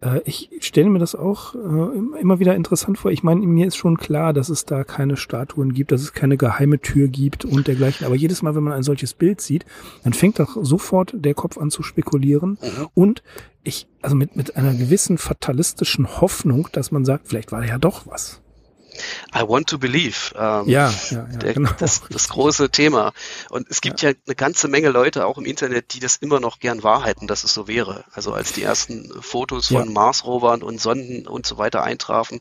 [0.00, 3.10] Äh, ich stelle mir das auch äh, immer wieder interessant vor.
[3.10, 6.36] Ich meine, mir ist schon klar, dass es da keine Statuen gibt, dass es keine
[6.36, 8.06] geheime Tür gibt und dergleichen.
[8.06, 9.64] Aber jedes Mal, wenn man ein solches Bild sieht,
[10.04, 12.58] dann fängt doch sofort der Kopf an zu spekulieren.
[12.60, 12.88] Mhm.
[12.94, 13.22] Und
[13.64, 18.06] ich, also mit, mit einer gewissen fatalistischen Hoffnung, dass man sagt, vielleicht war ja doch
[18.06, 18.40] was.
[19.34, 20.34] I want to believe.
[20.34, 21.70] Ähm, ja, ja, ja der, genau.
[21.78, 23.12] Das, das große Thema.
[23.50, 24.10] Und es gibt ja.
[24.10, 24.16] ja.
[24.26, 27.54] eine ganze Menge Leute auch im Internet, die das immer noch gern wahrheiten, dass es
[27.54, 28.04] so wäre.
[28.12, 29.90] Also als die ersten Fotos von ja.
[29.90, 32.40] Mars-Rovern und Sonden und so weiter eintrafen.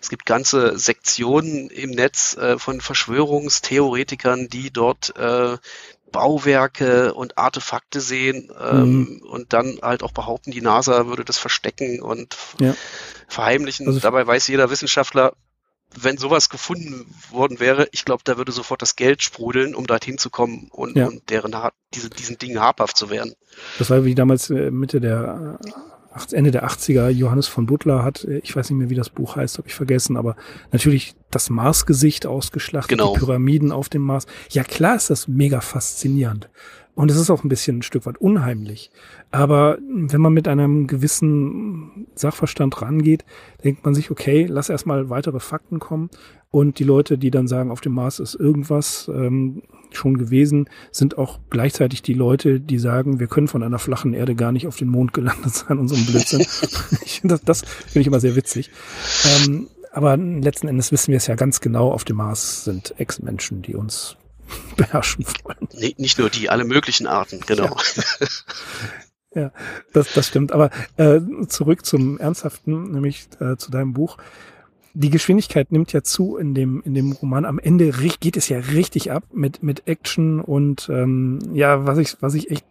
[0.00, 5.56] Es gibt ganze Sektionen im Netz äh, von Verschwörungstheoretikern, die dort äh,
[6.14, 9.22] Bauwerke und Artefakte sehen ähm, mhm.
[9.28, 12.76] und dann halt auch behaupten, die NASA würde das verstecken und ja.
[13.26, 13.88] verheimlichen.
[13.88, 15.32] Also Dabei weiß jeder Wissenschaftler,
[15.94, 20.18] wenn sowas gefunden worden wäre, ich glaube, da würde sofort das Geld sprudeln, um dorthin
[20.18, 21.06] zu kommen und, ja.
[21.06, 21.54] und deren
[21.94, 23.34] diese, diesen Dingen habhaft zu werden.
[23.78, 25.70] Das war wie damals äh, Mitte der äh,
[26.30, 29.36] Ende der 80er Johannes von Butler hat, äh, ich weiß nicht mehr, wie das Buch
[29.36, 30.36] heißt, habe ich vergessen, aber
[30.72, 33.12] natürlich das Marsgesicht ausgeschlachtet, genau.
[33.12, 34.26] die Pyramiden auf dem Mars.
[34.50, 36.48] Ja, klar ist das mega faszinierend.
[36.94, 38.90] Und es ist auch ein bisschen ein Stück weit unheimlich.
[39.32, 43.24] Aber wenn man mit einem gewissen Sachverstand rangeht,
[43.64, 46.08] denkt man sich, okay, lass erstmal weitere Fakten kommen.
[46.50, 49.62] Und die Leute, die dann sagen, auf dem Mars ist irgendwas ähm,
[49.96, 54.34] schon gewesen, sind auch gleichzeitig die Leute, die sagen, wir können von einer flachen Erde
[54.34, 56.40] gar nicht auf den Mond gelandet sein und so ein Blödsinn.
[57.24, 58.70] das das finde ich immer sehr witzig.
[59.24, 63.62] Ähm, aber letzten Endes wissen wir es ja ganz genau, auf dem Mars sind Ex-Menschen,
[63.62, 64.16] die uns
[64.76, 65.68] beherrschen wollen.
[65.72, 67.76] Nee, nicht nur die, alle möglichen Arten, genau.
[69.34, 69.52] Ja, ja
[69.92, 70.52] das, das stimmt.
[70.52, 74.18] Aber äh, zurück zum Ernsthaften, nämlich äh, zu deinem Buch.
[74.94, 77.44] Die Geschwindigkeit nimmt ja zu in dem, in dem Roman.
[77.44, 82.16] Am Ende geht es ja richtig ab mit, mit Action und ähm, ja, was ich,
[82.20, 82.64] was ich echt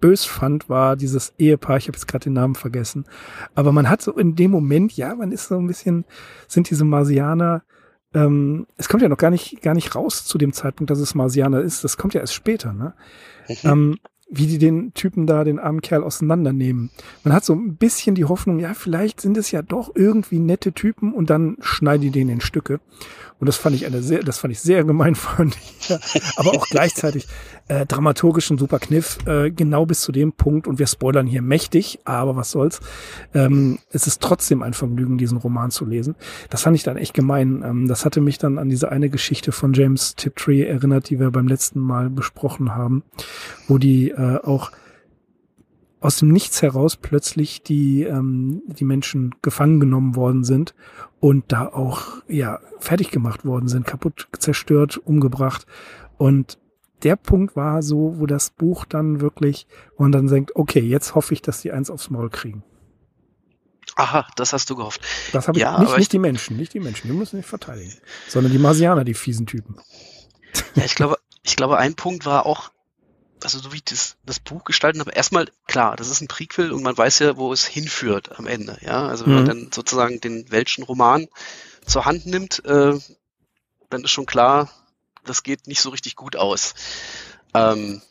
[0.00, 3.04] bös fand, war dieses Ehepaar, ich habe jetzt gerade den Namen vergessen.
[3.54, 6.04] Aber man hat so in dem Moment, ja, man ist so ein bisschen,
[6.46, 7.62] sind diese Marsianer
[8.14, 11.14] ähm, es kommt ja noch gar nicht, gar nicht raus zu dem Zeitpunkt, dass es
[11.14, 11.84] Marsianer ist.
[11.84, 12.94] Das kommt ja erst später, ne?
[13.48, 13.56] Mhm.
[13.64, 13.98] Ähm,
[14.30, 16.90] wie die den Typen da, den armen Kerl auseinandernehmen.
[17.24, 20.72] Man hat so ein bisschen die Hoffnung, ja, vielleicht sind es ja doch irgendwie nette
[20.72, 22.80] Typen und dann schneiden die den in Stücke.
[23.40, 26.00] Und das fand ich eine sehr, das fand ich sehr gemein von dir.
[26.36, 27.28] Aber auch gleichzeitig
[27.68, 30.66] äh, dramaturgisch ein super Kniff, äh, genau bis zu dem Punkt.
[30.66, 32.80] Und wir spoilern hier mächtig, aber was soll's.
[33.34, 36.16] Ähm, es ist trotzdem ein Vergnügen, diesen Roman zu lesen.
[36.50, 37.62] Das fand ich dann echt gemein.
[37.64, 41.30] Ähm, das hatte mich dann an diese eine Geschichte von James Tiptree erinnert, die wir
[41.30, 43.04] beim letzten Mal besprochen haben,
[43.68, 44.72] wo die äh, auch
[46.00, 50.74] aus dem Nichts heraus plötzlich die, ähm, die Menschen gefangen genommen worden sind
[51.20, 55.66] und da auch ja fertig gemacht worden sind, kaputt, zerstört, umgebracht.
[56.16, 56.58] Und
[57.02, 61.14] der Punkt war so, wo das Buch dann wirklich, wo man dann denkt, okay, jetzt
[61.14, 62.62] hoffe ich, dass die eins aufs Maul kriegen.
[63.96, 65.00] Aha, das hast du gehofft.
[65.32, 67.92] Das habe ich ja, nicht, nicht die Menschen, nicht die Menschen, die müssen nicht verteidigen,
[68.28, 69.76] sondern die Marsianer, die fiesen Typen.
[70.76, 72.70] Ja, ich glaube, ich glaube, ein Punkt war auch,
[73.42, 76.72] also so wie ich das, das Buch gestalten habe, erstmal klar, das ist ein Prequel
[76.72, 78.78] und man weiß ja, wo es hinführt am Ende.
[78.80, 79.38] Ja, also wenn mhm.
[79.38, 81.28] man dann sozusagen den welschen Roman
[81.86, 82.98] zur Hand nimmt, äh,
[83.90, 84.70] dann ist schon klar,
[85.24, 86.74] das geht nicht so richtig gut aus.
[87.54, 88.02] Ähm,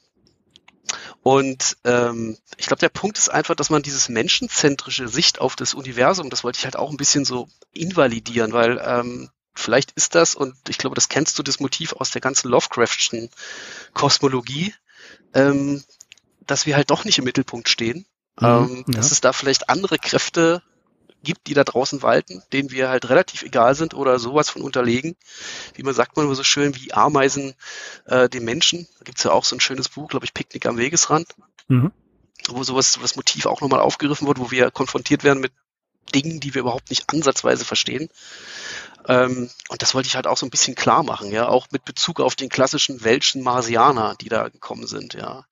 [1.21, 5.73] und ähm, ich glaube, der Punkt ist einfach, dass man dieses menschenzentrische Sicht auf das
[5.73, 10.35] Universum, das wollte ich halt auch ein bisschen so invalidieren, weil ähm, vielleicht ist das,
[10.35, 13.29] und ich glaube, das kennst du, das Motiv aus der ganzen Lovecraftschen
[13.93, 14.73] Kosmologie,
[15.33, 15.83] ähm,
[16.45, 18.05] dass wir halt doch nicht im Mittelpunkt stehen.
[18.39, 18.93] Mhm, ähm, ja.
[18.97, 20.61] Dass es da vielleicht andere Kräfte
[21.23, 25.15] gibt, die da draußen walten, denen wir halt relativ egal sind oder sowas von unterlegen.
[25.73, 27.53] Wie man sagt man immer so schön, wie Ameisen
[28.05, 28.87] äh, den Menschen.
[28.99, 31.27] Da gibt's ja auch so ein schönes Buch, glaube ich, Picknick am Wegesrand,
[31.67, 31.91] mhm.
[32.49, 35.51] wo sowas, das Motiv auch nochmal aufgegriffen wird, wo wir konfrontiert werden mit
[36.13, 38.09] Dingen, die wir überhaupt nicht ansatzweise verstehen.
[39.07, 41.85] Ähm, und das wollte ich halt auch so ein bisschen klar machen, ja, auch mit
[41.85, 45.45] Bezug auf den klassischen welschen Marsianer, die da gekommen sind, ja.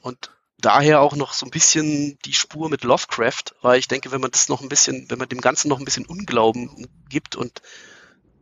[0.00, 4.20] Und daher auch noch so ein bisschen die Spur mit Lovecraft, weil ich denke, wenn
[4.20, 7.60] man das noch ein bisschen, wenn man dem Ganzen noch ein bisschen Unglauben gibt und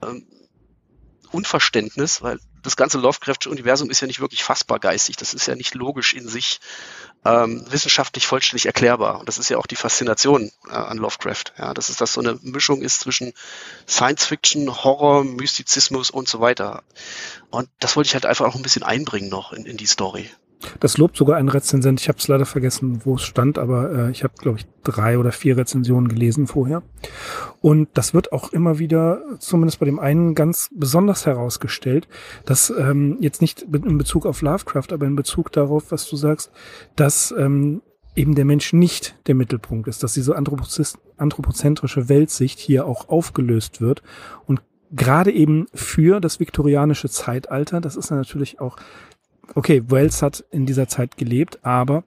[0.03, 0.27] ähm,
[1.31, 5.55] Unverständnis, weil das ganze Lovecraftsche Universum ist ja nicht wirklich fassbar geistig, das ist ja
[5.55, 6.61] nicht logisch in sich
[7.25, 9.21] ähm, wissenschaftlich vollständig erklärbar.
[9.21, 12.21] Und das ist ja auch die Faszination äh, an Lovecraft, ja, dass es das so
[12.21, 13.33] eine Mischung ist zwischen
[13.89, 16.85] Science Fiction, Horror, Mystizismus und so weiter.
[17.51, 20.31] Und das wollte ich halt einfach auch ein bisschen einbringen noch in, in die Story.
[20.81, 22.01] Das lobt sogar ein Rezensent.
[22.01, 25.19] Ich habe es leider vergessen, wo es stand, aber äh, ich habe, glaube ich, drei
[25.19, 26.83] oder vier Rezensionen gelesen vorher.
[27.61, 32.09] Und das wird auch immer wieder, zumindest bei dem einen, ganz besonders herausgestellt,
[32.45, 36.51] dass ähm, jetzt nicht in Bezug auf Lovecraft, aber in Bezug darauf, was du sagst,
[36.97, 37.83] dass ähm,
[38.17, 44.03] eben der Mensch nicht der Mittelpunkt ist, dass diese anthropozentrische Weltsicht hier auch aufgelöst wird
[44.47, 48.77] und gerade eben für das viktorianische Zeitalter, das ist natürlich auch
[49.55, 52.05] okay, Wells hat in dieser Zeit gelebt, aber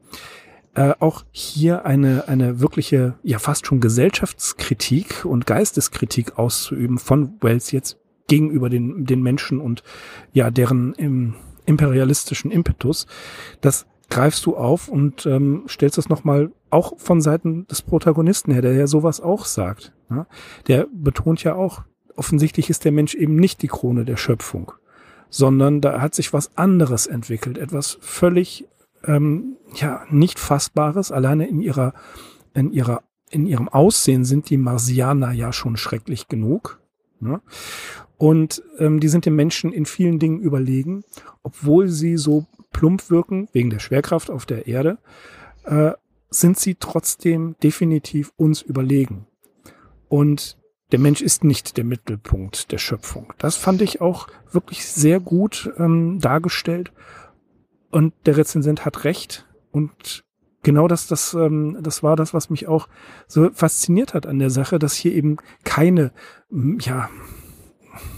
[0.74, 7.72] äh, auch hier eine, eine wirkliche, ja fast schon Gesellschaftskritik und Geisteskritik auszuüben von Wells
[7.72, 9.84] jetzt gegenüber den, den Menschen und
[10.32, 13.06] ja, deren im, imperialistischen Impetus,
[13.60, 18.62] das greifst du auf und ähm, stellst es nochmal auch von Seiten des Protagonisten her,
[18.62, 19.94] der ja sowas auch sagt.
[20.10, 20.28] Ja?
[20.68, 21.84] Der betont ja auch,
[22.16, 24.74] offensichtlich ist der Mensch eben nicht die Krone der Schöpfung
[25.32, 28.68] sondern da hat sich was anderes entwickelt, etwas völlig
[29.04, 31.12] ähm, ja nicht fassbares.
[31.12, 31.94] Alleine in ihrer
[32.54, 36.82] in ihrer in ihrem Aussehen sind die Marsianer ja schon schrecklich genug.
[37.22, 37.42] Ne?
[38.18, 41.04] Und ähm, die sind dem Menschen in vielen Dingen überlegen,
[41.44, 44.98] obwohl sie so plump wirken wegen der Schwerkraft auf der Erde,
[45.64, 45.92] äh,
[46.30, 49.28] sind sie trotzdem definitiv uns überlegen.
[50.10, 50.58] Und
[50.92, 53.34] der Mensch ist nicht der Mittelpunkt der Schöpfung.
[53.38, 56.92] Das fand ich auch wirklich sehr gut ähm, dargestellt.
[57.90, 59.48] Und der Rezensent hat recht.
[59.72, 60.24] Und
[60.64, 62.88] genau das, das, ähm, das war das, was mich auch
[63.28, 66.12] so fasziniert hat an der Sache, dass hier eben keine,
[66.50, 67.10] ja,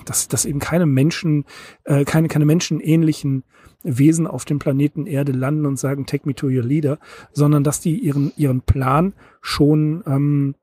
[0.05, 1.45] dass, dass eben keine Menschen,
[1.83, 3.43] äh, keine, keine menschenähnlichen
[3.83, 6.99] Wesen auf dem Planeten Erde landen und sagen, take me to your leader,
[7.31, 10.55] sondern dass die ihren, ihren Plan schon ähm,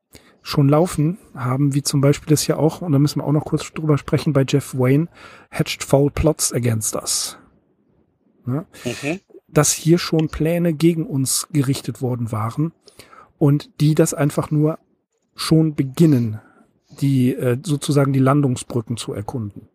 [0.42, 3.44] schon laufen haben, wie zum Beispiel das hier auch, und da müssen wir auch noch
[3.44, 5.08] kurz drüber sprechen, bei Jeff Wayne,
[5.50, 7.38] Hatched Foul Plots Against Us.
[8.46, 8.64] Ja?
[8.84, 9.20] Mhm.
[9.48, 12.72] Dass hier schon Pläne gegen uns gerichtet worden waren
[13.38, 14.78] und die das einfach nur
[15.34, 16.40] schon beginnen,
[17.00, 19.68] die äh, sozusagen die Landungsbrücken zu erkunden.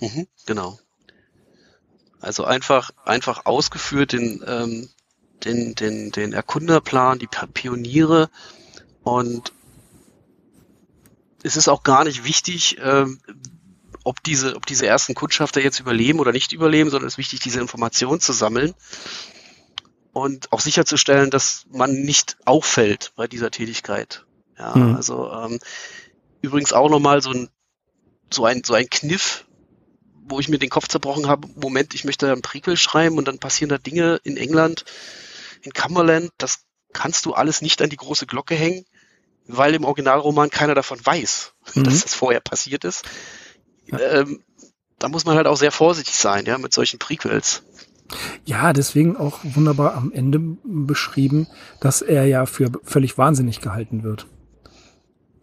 [0.00, 0.78] Mhm, genau.
[2.20, 4.88] Also einfach, einfach ausgeführt den, ähm,
[5.44, 8.30] den, den, den Erkunderplan, die Pioniere
[9.02, 9.52] und
[11.46, 13.20] es ist auch gar nicht wichtig, ähm,
[14.02, 17.40] ob diese, ob diese ersten Kundschafter jetzt überleben oder nicht überleben, sondern es ist wichtig,
[17.40, 18.74] diese Informationen zu sammeln
[20.12, 24.26] und auch sicherzustellen, dass man nicht auffällt bei dieser Tätigkeit.
[24.58, 24.96] Ja, mhm.
[24.96, 25.60] also ähm,
[26.40, 27.48] übrigens auch nochmal so ein,
[28.32, 29.46] so ein, so ein Kniff,
[30.28, 33.38] wo ich mir den Kopf zerbrochen habe, Moment, ich möchte ein Prequel schreiben und dann
[33.38, 34.84] passieren da Dinge in England,
[35.62, 38.84] in Cumberland, das kannst du alles nicht an die große Glocke hängen
[39.46, 41.84] weil im Originalroman keiner davon weiß, mhm.
[41.84, 43.04] dass das vorher passiert ist.
[43.86, 43.98] Ja.
[43.98, 44.42] Ähm,
[44.98, 47.62] da muss man halt auch sehr vorsichtig sein, ja, mit solchen Prequels.
[48.44, 51.48] Ja, deswegen auch wunderbar am Ende beschrieben,
[51.80, 54.26] dass er ja für völlig wahnsinnig gehalten wird.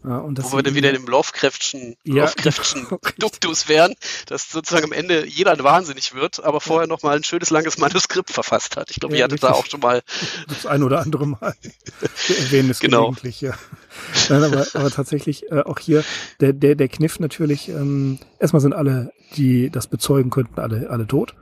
[0.05, 2.87] Ja, und das Wo wir dann wieder in dem Lovecraftschen, ja, Lovecraftschen
[3.19, 3.95] Duktus wären,
[4.27, 8.29] dass sozusagen am Ende jeder wahnsinnig wird, aber vorher noch mal ein schönes langes Manuskript
[8.29, 8.91] verfasst hat.
[8.91, 10.01] Ich glaube, ja, ihr hattet da auch schon mal
[10.47, 11.55] das ein oder andere Mal
[12.27, 13.11] erwähnen es genau.
[13.11, 13.53] gelegentlich, ja.
[14.29, 16.03] Nein, aber, aber tatsächlich äh, auch hier
[16.41, 17.69] der der der Kniff natürlich.
[17.69, 21.33] Ähm, erstmal sind alle, die das bezeugen könnten, alle alle tot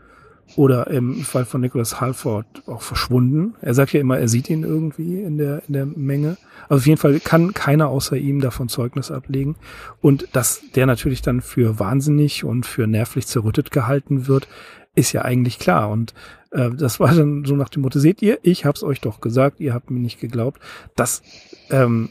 [0.55, 3.55] oder im Fall von Nicholas Halford auch verschwunden.
[3.61, 6.37] Er sagt ja immer, er sieht ihn irgendwie in der, in der Menge.
[6.69, 9.55] Also auf jeden Fall kann keiner außer ihm davon Zeugnis ablegen.
[10.01, 14.47] Und dass der natürlich dann für wahnsinnig und für nervlich zerrüttet gehalten wird,
[14.95, 15.89] ist ja eigentlich klar.
[15.89, 16.13] Und
[16.51, 19.59] äh, das war dann so nach dem Motto, seht ihr, ich hab's euch doch gesagt,
[19.59, 20.61] ihr habt mir nicht geglaubt.
[20.95, 21.21] Das
[21.69, 22.09] ähm,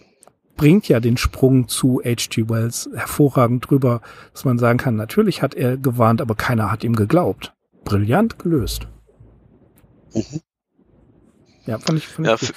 [0.56, 2.48] bringt ja den Sprung zu H.G.
[2.48, 4.00] Wells hervorragend drüber,
[4.32, 7.54] dass man sagen kann, natürlich hat er gewarnt, aber keiner hat ihm geglaubt
[7.84, 8.86] brillant gelöst.
[10.14, 10.40] Mhm.
[11.66, 12.52] Ja, fand ich, fand ja, ich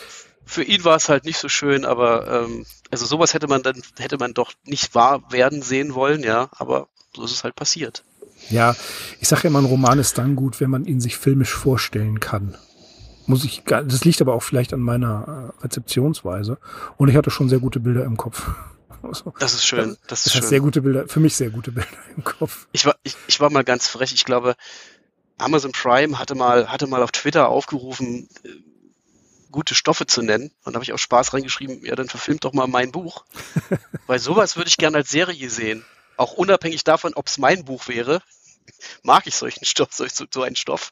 [0.45, 3.81] für ihn war es halt nicht so schön, aber ähm, also sowas hätte man dann,
[3.97, 8.03] hätte man doch nicht wahr werden sehen wollen, ja, aber so ist es halt passiert.
[8.49, 8.75] Ja,
[9.19, 12.19] ich sage ja immer, ein Roman ist dann gut, wenn man ihn sich filmisch vorstellen
[12.19, 12.57] kann.
[13.25, 16.57] Muss ich, das liegt aber auch vielleicht an meiner äh, Rezeptionsweise.
[16.97, 18.49] Und ich hatte schon sehr gute Bilder im Kopf.
[19.01, 19.97] Also, das ist schön.
[20.07, 20.49] Das, ist das schön.
[20.49, 22.67] sehr gute Bilder, für mich sehr gute Bilder im Kopf.
[22.71, 24.13] Ich war, ich, ich war mal ganz frech.
[24.13, 24.55] Ich glaube,
[25.37, 28.49] Amazon Prime hatte mal, hatte mal auf Twitter aufgerufen, äh,
[29.51, 30.51] gute Stoffe zu nennen.
[30.63, 33.25] Und da habe ich auch Spaß reingeschrieben, ja, dann verfilmt doch mal mein Buch.
[34.07, 35.85] Weil sowas würde ich gerne als Serie sehen.
[36.17, 38.21] Auch unabhängig davon, ob es mein Buch wäre
[39.03, 40.91] mag ich solchen Stoff, so, so einen Stoff.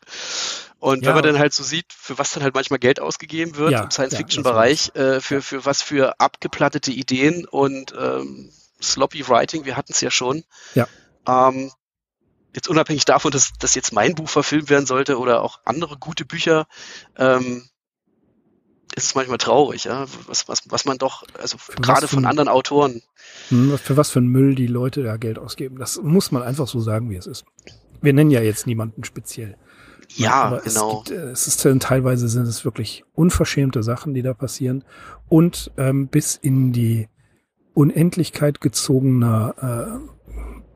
[0.79, 1.07] Und ja.
[1.07, 3.83] wenn man dann halt so sieht, für was dann halt manchmal Geld ausgegeben wird ja,
[3.83, 9.93] im Science-Fiction-Bereich, äh, für, für was für abgeplattete Ideen und ähm, sloppy Writing, wir hatten
[9.93, 10.43] es ja schon.
[10.73, 10.87] Ja.
[11.27, 11.71] Ähm,
[12.53, 16.25] jetzt unabhängig davon, dass, dass jetzt mein Buch verfilmt werden sollte oder auch andere gute
[16.25, 16.67] Bücher,
[17.17, 17.63] ähm,
[18.95, 23.01] ist es manchmal traurig, ja, was, was, was man doch, also gerade von anderen Autoren.
[23.47, 25.77] Hm, für was für ein Müll die Leute da Geld ausgeben.
[25.77, 27.45] Das muss man einfach so sagen, wie es ist.
[28.01, 29.57] Wir nennen ja jetzt niemanden speziell.
[30.15, 31.03] Ja, Aber genau.
[31.03, 34.83] Es, gibt, äh, es ist teilweise sind es wirklich unverschämte Sachen, die da passieren
[35.29, 37.07] und ähm, bis in die
[37.73, 39.55] Unendlichkeit gezogener
[39.97, 40.20] äh,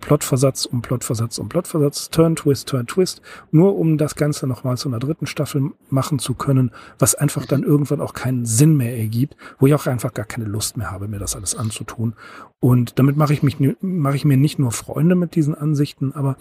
[0.06, 4.88] Plotversatz um Plotversatz um Plotversatz, Turn, Twist, Turn, Twist, nur um das Ganze nochmal zu
[4.88, 9.36] einer dritten Staffel machen zu können, was einfach dann irgendwann auch keinen Sinn mehr ergibt,
[9.58, 12.14] wo ich auch einfach gar keine Lust mehr habe, mir das alles anzutun.
[12.60, 16.38] Und damit mache ich mich, mache ich mir nicht nur Freunde mit diesen Ansichten, aber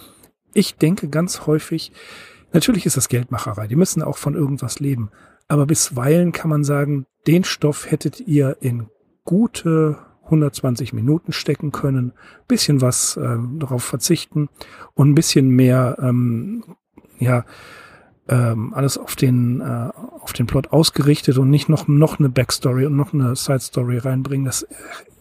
[0.52, 1.90] ich denke ganz häufig,
[2.52, 5.10] natürlich ist das Geldmacherei, die müssen auch von irgendwas leben.
[5.48, 8.88] Aber bisweilen kann man sagen, den Stoff hättet ihr in
[9.24, 12.12] gute 120 Minuten stecken können,
[12.48, 14.48] bisschen was äh, darauf verzichten
[14.94, 16.64] und ein bisschen mehr, ähm,
[17.18, 17.44] ja,
[18.28, 22.86] ähm, alles auf den äh, auf den Plot ausgerichtet und nicht noch noch eine Backstory
[22.86, 24.46] und noch eine Side Story reinbringen.
[24.46, 24.74] Das äh,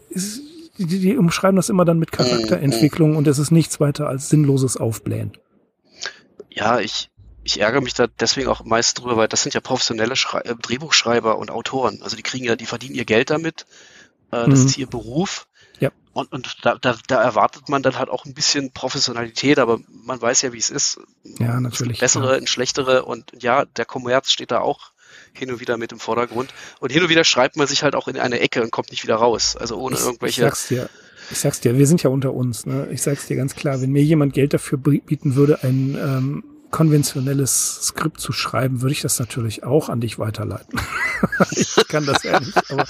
[0.10, 0.42] ist,
[0.78, 4.78] die, die umschreiben das immer dann mit Charakterentwicklung und es ist nichts weiter als sinnloses
[4.78, 5.34] Aufblähen.
[6.50, 7.10] Ja, ich
[7.44, 10.56] ich ärgere mich da deswegen auch meist drüber, weil das sind ja professionelle Schrei äh,
[10.56, 12.00] Drehbuchschreiber und Autoren.
[12.02, 13.66] Also die kriegen ja, die verdienen ihr Geld damit
[14.34, 14.66] äh, das mhm.
[14.66, 15.48] ist ihr Beruf.
[15.80, 15.92] Ja.
[16.14, 20.22] Und, und da, da, da erwartet man dann halt auch ein bisschen Professionalität, aber man
[20.22, 21.00] weiß ja, wie es ist.
[21.40, 22.00] Ja, natürlich.
[22.00, 22.48] bessere, ja.
[22.48, 24.92] schlechtere und ja, der Kommerz steht da auch
[25.34, 26.54] hin und wieder mit im Vordergrund.
[26.80, 29.04] Und hin und wieder schreibt man sich halt auch in eine Ecke und kommt nicht
[29.04, 29.56] wieder raus.
[29.56, 30.42] Also ohne ich, irgendwelche.
[30.42, 30.90] Ich sag's dir.
[31.32, 32.66] Ich sag's dir, wir sind ja unter uns.
[32.66, 32.88] Ne?
[32.92, 36.44] Ich sag's dir ganz klar, wenn mir jemand Geld dafür bieten würde, ein ähm,
[36.74, 40.82] konventionelles Skript zu schreiben, würde ich das natürlich auch an dich weiterleiten.
[41.52, 42.84] ich kann das ja nicht, aber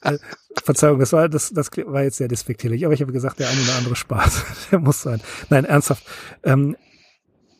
[0.00, 0.18] äh,
[0.64, 3.60] Verzeihung, das war, das, das war jetzt sehr despektierlich, aber ich habe gesagt, der eine
[3.60, 5.20] oder andere Spaß, der muss sein.
[5.50, 6.02] Nein, ernsthaft.
[6.44, 6.76] Ähm,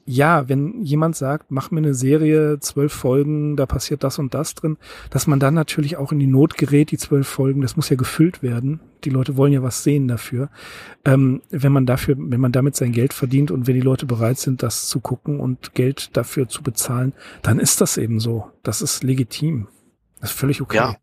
[0.07, 4.55] ja, wenn jemand sagt, mach mir eine Serie, zwölf Folgen, da passiert das und das
[4.55, 4.77] drin,
[5.11, 7.97] dass man dann natürlich auch in die Not gerät, die zwölf Folgen, das muss ja
[7.97, 8.81] gefüllt werden.
[9.05, 10.51] Die Leute wollen ja was sehen dafür.
[11.05, 14.39] Ähm, wenn man dafür, wenn man damit sein Geld verdient und wenn die Leute bereit
[14.39, 18.51] sind, das zu gucken und Geld dafür zu bezahlen, dann ist das eben so.
[18.63, 19.69] Das ist legitim.
[20.21, 20.77] Das ist völlig okay.
[20.77, 20.97] Ja.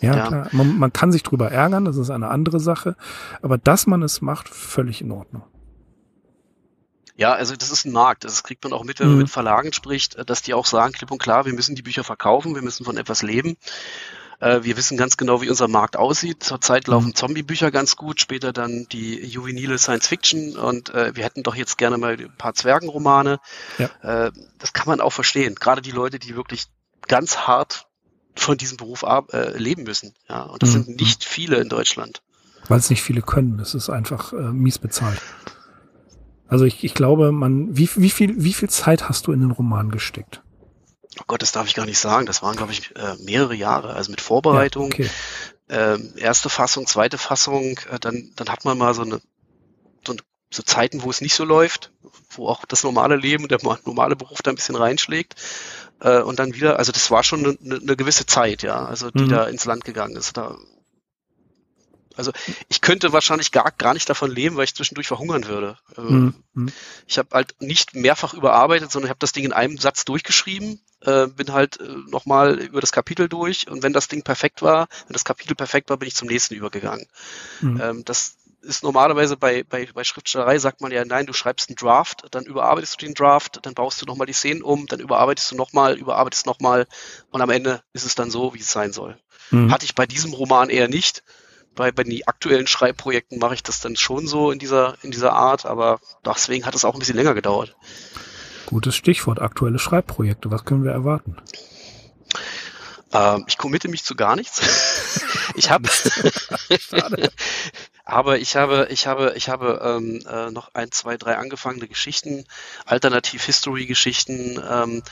[0.00, 0.26] Ja, ja.
[0.26, 0.48] klar.
[0.52, 2.96] Man, man kann sich drüber ärgern, das ist eine andere Sache.
[3.40, 5.42] Aber dass man es macht, völlig in Ordnung.
[7.16, 8.24] Ja, also das ist ein Markt.
[8.24, 9.22] Das kriegt man auch mit, wenn man mhm.
[9.22, 12.54] mit Verlagen spricht, dass die auch sagen, klipp und klar, wir müssen die Bücher verkaufen,
[12.54, 13.56] wir müssen von etwas leben.
[14.40, 16.42] Äh, wir wissen ganz genau, wie unser Markt aussieht.
[16.42, 17.14] Zurzeit laufen mhm.
[17.14, 21.96] Zombie-Bücher ganz gut, später dann die juvenile Science-Fiction und äh, wir hätten doch jetzt gerne
[21.96, 23.38] mal ein paar Zwergenromane.
[23.78, 24.26] Ja.
[24.26, 25.54] Äh, das kann man auch verstehen.
[25.54, 26.66] Gerade die Leute, die wirklich
[27.08, 27.86] ganz hart
[28.34, 30.12] von diesem Beruf äh, leben müssen.
[30.28, 30.84] Ja, und das mhm.
[30.84, 32.22] sind nicht viele in Deutschland.
[32.68, 33.56] Weil es nicht viele können.
[33.56, 35.20] Das ist einfach äh, mies bezahlt.
[36.48, 39.50] Also ich, ich glaube, man, wie, wie viel, wie viel Zeit hast du in den
[39.50, 40.42] Roman gesteckt?
[41.18, 42.26] Oh Gott, das darf ich gar nicht sagen.
[42.26, 43.94] Das waren, glaube ich, äh, mehrere Jahre.
[43.94, 45.10] Also mit Vorbereitung, ja, okay.
[45.68, 49.20] ähm, erste Fassung, zweite Fassung, äh, dann, dann hat man mal so eine,
[50.06, 50.14] so,
[50.52, 51.92] so Zeiten, wo es nicht so läuft,
[52.30, 55.34] wo auch das normale Leben, der normale Beruf da ein bisschen reinschlägt.
[56.00, 59.24] Äh, und dann wieder, also das war schon eine, eine gewisse Zeit, ja, also die
[59.24, 59.30] mhm.
[59.30, 60.36] da ins Land gegangen ist.
[60.36, 60.56] Da
[62.16, 62.32] also
[62.68, 65.78] ich könnte wahrscheinlich gar, gar nicht davon leben, weil ich zwischendurch verhungern würde.
[65.96, 66.72] Mhm.
[67.06, 71.26] Ich habe halt nicht mehrfach überarbeitet, sondern habe das Ding in einem Satz durchgeschrieben, äh,
[71.26, 75.12] bin halt äh, nochmal über das Kapitel durch und wenn das Ding perfekt war, wenn
[75.12, 77.06] das Kapitel perfekt war, bin ich zum nächsten übergegangen.
[77.60, 77.80] Mhm.
[77.80, 81.76] Ähm, das ist normalerweise bei, bei, bei Schriftstellerei sagt man ja, nein, du schreibst einen
[81.76, 85.52] Draft, dann überarbeitest du den Draft, dann baust du nochmal die Szenen um, dann überarbeitest
[85.52, 86.86] du nochmal, überarbeitest nochmal
[87.30, 89.18] und am Ende ist es dann so, wie es sein soll.
[89.50, 89.72] Mhm.
[89.72, 91.22] Hatte ich bei diesem Roman eher nicht
[91.76, 95.34] bei, bei den aktuellen Schreibprojekten mache ich das dann schon so in dieser, in dieser
[95.34, 97.76] Art, aber deswegen hat es auch ein bisschen länger gedauert.
[98.66, 100.50] Gutes Stichwort, aktuelle Schreibprojekte.
[100.50, 101.36] Was können wir erwarten?
[103.12, 105.22] Ähm, ich committe mich zu gar nichts.
[105.54, 105.88] ich habe,
[108.04, 112.44] aber ich habe, ich habe, ich habe ähm, äh, noch ein, zwei, drei angefangene Geschichten,
[112.86, 114.60] Alternativ-History-Geschichten.
[114.68, 115.02] Ähm,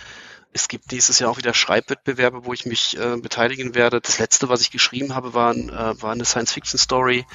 [0.55, 4.00] es gibt nächstes Jahr auch wieder Schreibwettbewerbe, wo ich mich äh, beteiligen werde.
[4.00, 7.26] Das letzte, was ich geschrieben habe, war, äh, war eine Science-Fiction-Story,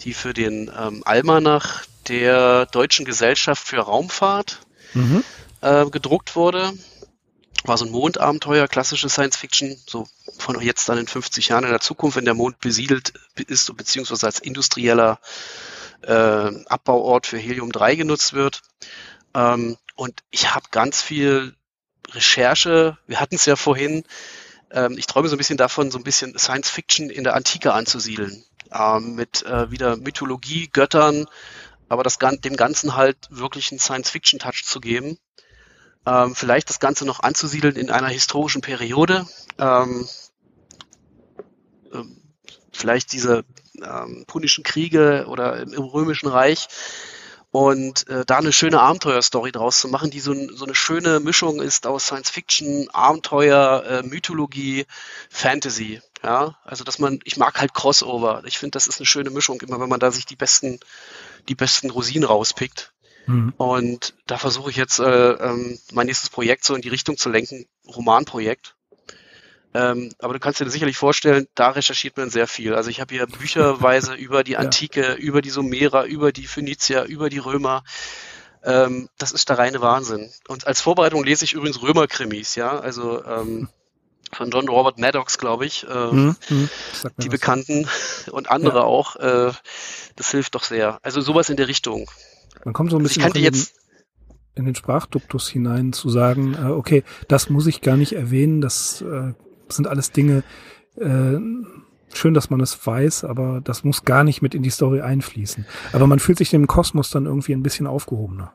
[0.00, 5.22] die für den ähm, Almanach der Deutschen Gesellschaft für Raumfahrt mhm.
[5.60, 6.72] äh, gedruckt wurde.
[7.62, 11.80] War so ein Mondabenteuer, klassische Science-Fiction, so von jetzt dann in 50 Jahren in der
[11.80, 13.14] Zukunft, wenn der Mond besiedelt
[13.46, 15.20] ist, beziehungsweise als industrieller
[16.02, 16.12] äh,
[16.66, 18.62] Abbauort für Helium-3 genutzt wird.
[19.32, 21.54] Ähm, und ich habe ganz viel
[22.14, 24.04] Recherche, wir hatten es ja vorhin,
[24.70, 27.72] ähm, ich träume so ein bisschen davon, so ein bisschen Science Fiction in der Antike
[27.72, 28.44] anzusiedeln.
[28.72, 31.26] Ähm, mit äh, wieder Mythologie, Göttern,
[31.88, 35.18] aber das, dem Ganzen halt wirklich einen Science Fiction Touch zu geben.
[36.06, 39.26] Ähm, vielleicht das Ganze noch anzusiedeln in einer historischen Periode.
[39.58, 40.08] Ähm,
[41.92, 42.20] ähm,
[42.72, 43.44] vielleicht diese
[43.82, 46.68] ähm, punischen Kriege oder im, im Römischen Reich
[47.54, 51.62] und äh, da eine schöne Abenteuerstory draus zu machen, die so, so eine schöne Mischung
[51.62, 54.86] ist aus Science Fiction, Abenteuer, äh, Mythologie,
[55.30, 56.00] Fantasy.
[56.20, 58.42] Ja, also dass man, ich mag halt Crossover.
[58.44, 60.80] Ich finde, das ist eine schöne Mischung, immer wenn man da sich die besten,
[61.48, 62.92] die besten Rosinen rauspickt.
[63.26, 63.52] Mhm.
[63.56, 67.28] Und da versuche ich jetzt äh, ähm, mein nächstes Projekt so in die Richtung zu
[67.28, 68.74] lenken, Romanprojekt.
[69.74, 72.74] Ähm, aber du kannst dir sicherlich vorstellen, da recherchiert man sehr viel.
[72.74, 75.14] Also ich habe hier bücherweise über die Antike, ja.
[75.14, 77.82] über die Sumerer, über die Phönizier, über die Römer.
[78.62, 80.30] Ähm, das ist der reine Wahnsinn.
[80.48, 83.68] Und als Vorbereitung lese ich übrigens Römerkrimis, ja, also ähm,
[84.32, 86.68] von John Robert Maddox, glaube ich, äh, mhm, mhm.
[87.18, 87.88] die Bekannten
[88.30, 88.84] und andere ja.
[88.84, 89.16] auch.
[89.16, 89.52] Äh,
[90.16, 90.98] das hilft doch sehr.
[91.02, 92.10] Also sowas in der Richtung.
[92.64, 93.74] Man kommt so ein bisschen also ich jetzt
[94.54, 99.02] in den Sprachduktus hinein zu sagen, äh, okay, das muss ich gar nicht erwähnen, das
[99.02, 99.34] äh,
[99.76, 100.42] sind alles Dinge,
[100.96, 101.38] äh,
[102.16, 105.66] schön, dass man es weiß, aber das muss gar nicht mit in die Story einfließen.
[105.92, 108.52] Aber man fühlt sich dem Kosmos dann irgendwie ein bisschen aufgehobener.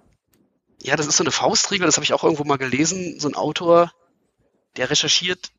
[0.81, 3.19] Ja, das ist so eine Faustregel, das habe ich auch irgendwo mal gelesen.
[3.19, 3.91] So ein Autor,
[4.77, 5.51] der recherchiert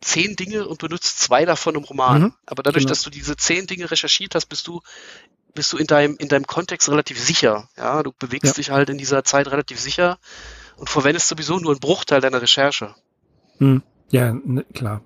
[0.00, 2.22] zehn Dinge und benutzt zwei davon im Roman.
[2.22, 2.90] Mhm, aber dadurch, genau.
[2.90, 4.80] dass du diese zehn Dinge recherchiert hast, bist du
[5.54, 7.68] bist du in deinem in deinem Kontext relativ sicher.
[7.76, 8.52] Ja, du bewegst ja.
[8.54, 10.18] dich halt in dieser Zeit relativ sicher
[10.76, 12.94] und verwendest sowieso nur einen Bruchteil deiner Recherche.
[13.58, 13.82] Mhm.
[14.12, 15.02] Ja, ne, klar.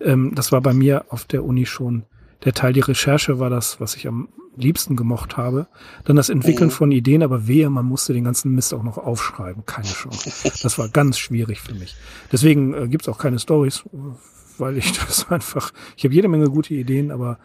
[0.00, 2.04] Ähm, das war bei mir auf der Uni schon
[2.44, 2.72] der Teil.
[2.72, 5.68] Die Recherche war das, was ich am liebsten gemocht habe.
[6.04, 6.72] Dann das Entwickeln oh.
[6.72, 9.64] von Ideen, aber wehe, man musste den ganzen Mist auch noch aufschreiben.
[9.64, 10.30] Keine Chance.
[10.62, 11.94] Das war ganz schwierig für mich.
[12.32, 13.84] Deswegen äh, gibt's auch keine Stories,
[14.58, 17.38] weil ich das einfach, ich habe jede Menge gute Ideen, aber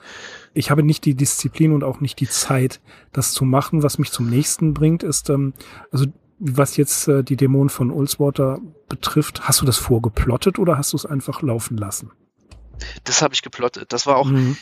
[0.55, 3.83] ich habe nicht die Disziplin und auch nicht die Zeit, das zu machen.
[3.83, 5.53] Was mich zum nächsten bringt, ist, ähm,
[5.91, 6.07] also
[6.45, 10.97] was jetzt äh, die Dämonen von Ulswater betrifft, hast du das vorgeplottet oder hast du
[10.97, 12.11] es einfach laufen lassen?
[13.05, 13.93] Das habe ich geplottet.
[13.93, 14.57] Das war auch, mhm.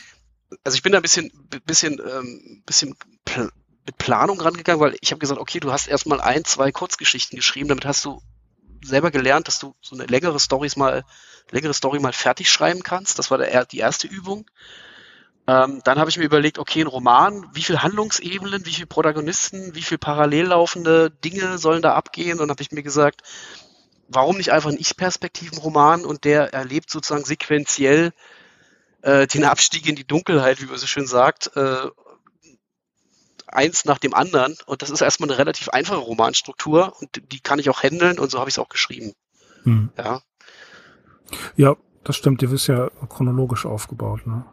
[0.62, 1.32] also ich bin da ein bisschen,
[1.66, 3.50] bisschen, ähm, bisschen pl
[3.84, 7.68] mit Planung rangegangen, weil ich habe gesagt, okay, du hast erstmal ein, zwei Kurzgeschichten geschrieben,
[7.68, 8.22] damit hast du
[8.84, 11.02] selber gelernt, dass du so eine längere Storys mal,
[11.50, 13.18] längere Story mal fertig schreiben kannst.
[13.18, 14.48] Das war der, die erste Übung.
[15.46, 19.74] Ähm, dann habe ich mir überlegt, okay, ein Roman, wie viele Handlungsebenen, wie viele Protagonisten,
[19.74, 22.40] wie viele parallel laufende Dinge sollen da abgehen?
[22.40, 23.22] Und habe ich mir gesagt,
[24.08, 28.12] warum nicht einfach ein Ich-Perspektiven-Roman und der erlebt sozusagen sequenziell
[29.02, 31.88] äh, den Abstieg in die Dunkelheit, wie man so schön sagt, äh,
[33.48, 34.56] eins nach dem anderen.
[34.66, 38.30] Und das ist erstmal eine relativ einfache Romanstruktur und die kann ich auch handeln und
[38.30, 39.12] so habe ich es auch geschrieben.
[39.64, 39.90] Hm.
[39.98, 40.22] Ja.
[41.56, 42.42] Ja, das stimmt.
[42.42, 44.26] Die ist ja chronologisch aufgebaut.
[44.26, 44.44] Ne?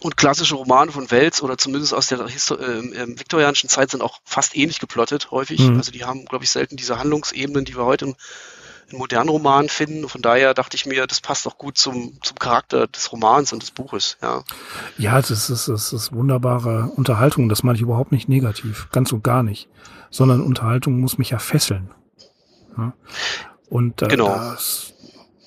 [0.00, 4.02] Und klassische Romane von Wels oder zumindest aus der Histo äh, äh, viktorianischen Zeit sind
[4.02, 5.60] auch fast ähnlich geplottet, häufig.
[5.60, 5.76] Mhm.
[5.76, 8.14] Also die haben, glaube ich, selten diese Handlungsebenen, die wir heute in,
[8.90, 10.08] in modernen Romanen finden.
[10.08, 13.62] Von daher dachte ich mir, das passt auch gut zum, zum Charakter des Romans und
[13.62, 14.18] des Buches.
[14.22, 14.44] Ja,
[14.98, 17.48] ja das, ist, das ist wunderbare Unterhaltung.
[17.48, 18.88] Das meine ich überhaupt nicht negativ.
[18.92, 19.68] Ganz und gar nicht.
[20.10, 21.90] Sondern Unterhaltung muss mich ja fesseln.
[22.76, 22.92] Ja?
[23.68, 24.28] Und äh, genau.
[24.28, 24.94] Das,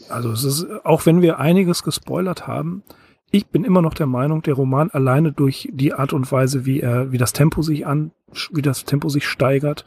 [0.09, 2.83] also es ist, auch wenn wir einiges gespoilert haben,
[3.31, 6.81] ich bin immer noch der Meinung, der Roman alleine durch die Art und Weise, wie
[6.81, 8.11] er, wie das Tempo sich an,
[8.51, 9.85] wie das Tempo sich steigert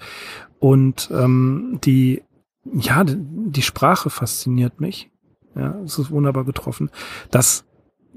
[0.58, 2.22] und ähm, die,
[2.64, 5.10] ja, die Sprache fasziniert mich.
[5.54, 6.90] Ja, es ist wunderbar getroffen.
[7.30, 7.64] Das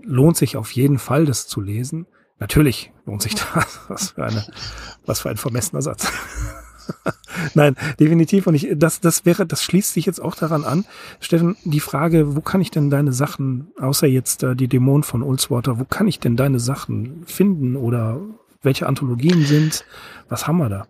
[0.01, 2.07] lohnt sich auf jeden Fall, das zu lesen.
[2.39, 3.81] Natürlich lohnt sich das.
[3.89, 4.45] Was für eine,
[5.05, 6.11] was für ein vermessener Satz.
[7.53, 8.47] Nein, definitiv.
[8.47, 10.85] Und ich, das, das wäre, das schließt sich jetzt auch daran an.
[11.19, 15.21] Steffen, die Frage, wo kann ich denn deine Sachen, außer jetzt äh, die Dämonen von
[15.21, 18.19] Ulswater, wo kann ich denn deine Sachen finden oder
[18.61, 19.85] welche Anthologien sind?
[20.29, 20.87] Was haben wir da?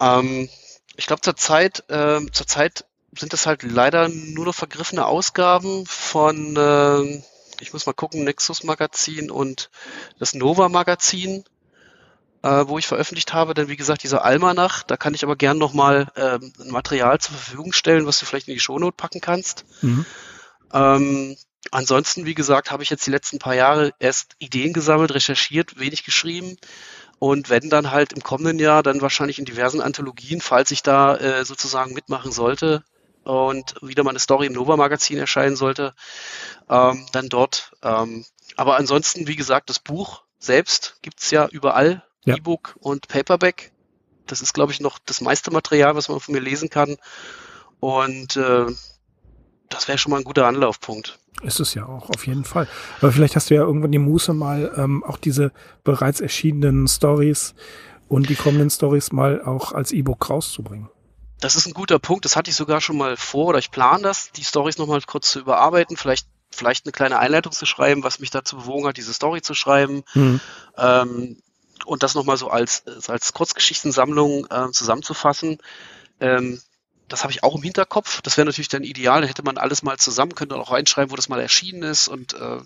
[0.00, 0.48] Ähm,
[0.96, 2.84] ich glaube zurzeit, äh, zurzeit
[3.18, 7.22] sind das halt leider nur noch vergriffene Ausgaben von, äh,
[7.60, 9.70] ich muss mal gucken, Nexus Magazin und
[10.18, 11.44] das Nova Magazin,
[12.46, 13.54] äh, wo ich veröffentlicht habe.
[13.54, 17.34] Denn wie gesagt, dieser Almanach, da kann ich aber gern nochmal äh, ein Material zur
[17.34, 19.64] Verfügung stellen, was du vielleicht in die Shownote packen kannst.
[19.82, 20.06] Mhm.
[20.72, 21.36] Ähm,
[21.72, 26.04] ansonsten, wie gesagt, habe ich jetzt die letzten paar Jahre erst Ideen gesammelt, recherchiert, wenig
[26.04, 26.56] geschrieben
[27.18, 31.16] und wenn dann halt im kommenden Jahr dann wahrscheinlich in diversen Anthologien, falls ich da
[31.16, 32.84] äh, sozusagen mitmachen sollte
[33.24, 35.94] und wieder mal eine Story im Nova Magazin erscheinen sollte,
[36.68, 37.72] ähm, dann dort.
[37.82, 38.24] Ähm,
[38.54, 42.36] aber ansonsten, wie gesagt, das Buch selbst gibt's ja überall, ja.
[42.36, 43.72] E-Book und Paperback.
[44.26, 46.96] Das ist, glaube ich, noch das meiste Material, was man von mir lesen kann.
[47.80, 48.66] Und äh,
[49.68, 51.18] das wäre schon mal ein guter Anlaufpunkt.
[51.42, 52.66] Ist es ja auch, auf jeden Fall.
[53.00, 55.52] Aber vielleicht hast du ja irgendwann die Muße mal ähm, auch diese
[55.84, 57.54] bereits erschienenen Stories
[58.08, 60.88] und die kommenden Stories mal auch als E-Book rauszubringen.
[61.40, 62.24] Das ist ein guter Punkt.
[62.24, 65.30] Das hatte ich sogar schon mal vor oder ich plane das, die Stories nochmal kurz
[65.30, 69.12] zu überarbeiten, vielleicht, vielleicht eine kleine Einleitung zu schreiben, was mich dazu bewogen hat, diese
[69.12, 70.02] Story zu schreiben.
[70.14, 70.40] Mhm.
[70.78, 71.36] Ähm,
[71.86, 75.58] und das nochmal so als, als Kurzgeschichtensammlung äh, zusammenzufassen.
[76.20, 76.60] Ähm,
[77.08, 78.20] das habe ich auch im Hinterkopf.
[78.22, 79.22] Das wäre natürlich dann ideal.
[79.22, 82.34] Da hätte man alles mal zusammen, könnte auch reinschreiben, wo das mal erschienen ist und
[82.34, 82.58] äh,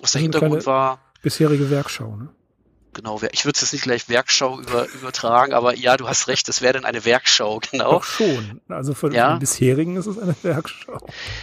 [0.00, 1.00] was der Hintergrund war.
[1.22, 2.28] Bisherige Werkschau, ne?
[2.94, 6.48] Genau, ich würde es jetzt nicht gleich Werkschau über, übertragen, aber ja, du hast recht,
[6.48, 7.90] es wäre dann eine Werkschau, genau.
[7.90, 8.60] Auch schon.
[8.68, 9.34] Also für, ja.
[9.34, 10.98] den bisherigen ist es eine Werkschau.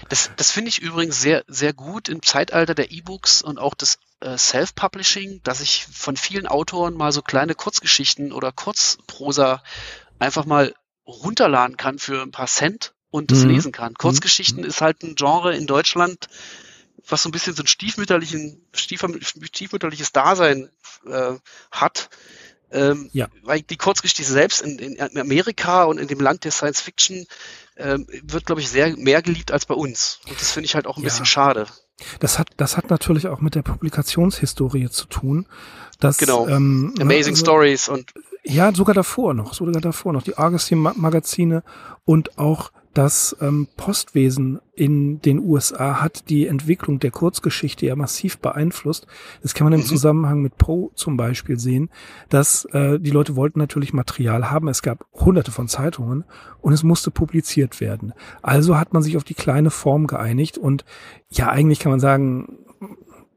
[0.10, 4.00] Das, das finde ich übrigens sehr, sehr gut im Zeitalter der E-Books und auch des
[4.22, 9.62] äh, Self-Publishing, dass ich von vielen Autoren mal so kleine Kurzgeschichten oder Kurzprosa
[10.20, 10.74] einfach mal
[11.06, 13.50] runterladen kann für ein paar Cent und das mhm.
[13.50, 13.94] lesen kann.
[13.96, 14.70] Kurzgeschichten mhm.
[14.70, 16.28] ist halt ein Genre in Deutschland,
[17.08, 20.70] was so ein bisschen so ein stiefmütterlichen, stiefmütterliches Dasein
[21.06, 21.34] äh,
[21.72, 22.10] hat.
[22.72, 23.28] Ähm, ja.
[23.44, 27.26] Weil die Kurzgeschichte selbst in, in, Amerika und in dem Land der Science Fiction
[27.76, 30.20] ähm, wird, glaube ich, sehr mehr geliebt als bei uns.
[30.28, 31.10] Und das finde ich halt auch ein ja.
[31.10, 31.68] bisschen schade.
[32.20, 35.48] Das hat, das hat natürlich auch mit der Publikationshistorie zu tun.
[36.00, 36.48] Dass, genau.
[36.48, 38.12] Ähm, Amazing also, Stories und
[38.44, 40.24] ja, sogar davor noch, sogar davor noch.
[40.24, 41.64] Die Argosy-Magazine
[42.06, 48.40] und auch das ähm, Postwesen in den USA hat die Entwicklung der Kurzgeschichte ja massiv
[48.40, 49.08] beeinflusst.
[49.42, 49.86] Das kann man im mhm.
[49.86, 51.90] Zusammenhang mit Poe zum Beispiel sehen,
[52.30, 54.68] dass äh, die Leute wollten natürlich Material haben.
[54.68, 56.26] Es gab hunderte von Zeitungen
[56.60, 58.14] und es musste publiziert werden.
[58.42, 60.84] Also hat man sich auf die kleine Form geeinigt und
[61.30, 62.58] ja, eigentlich kann man sagen,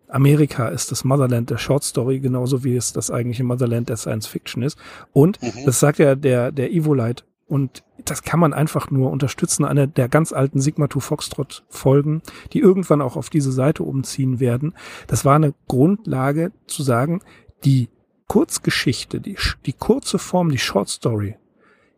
[0.08, 4.26] Amerika ist das Motherland der Short Story, genauso wie es das eigentliche Motherland der Science
[4.26, 4.78] Fiction ist.
[5.12, 5.64] Und mhm.
[5.64, 7.24] das sagt ja der, der Evolite.
[7.46, 12.22] Und das kann man einfach nur unterstützen, eine der ganz alten Sigma 2 Foxtrot Folgen,
[12.52, 14.74] die irgendwann auch auf diese Seite umziehen werden.
[15.06, 17.20] Das war eine Grundlage zu sagen,
[17.64, 17.88] die
[18.28, 19.36] Kurzgeschichte, die,
[19.66, 21.36] die kurze Form, die Short Story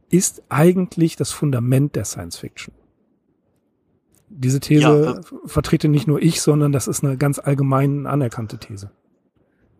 [0.08, 2.74] ist eigentlich das Fundament der Science Fiction.
[4.28, 8.58] Diese These ja, äh, vertrete nicht nur ich, sondern das ist eine ganz allgemein anerkannte
[8.58, 8.90] These.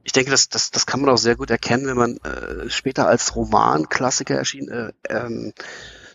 [0.06, 3.08] Ich denke, das, das, das kann man auch sehr gut erkennen, wenn man äh, später
[3.08, 4.68] als Romanklassiker erschien.
[4.68, 5.52] Äh, ähm,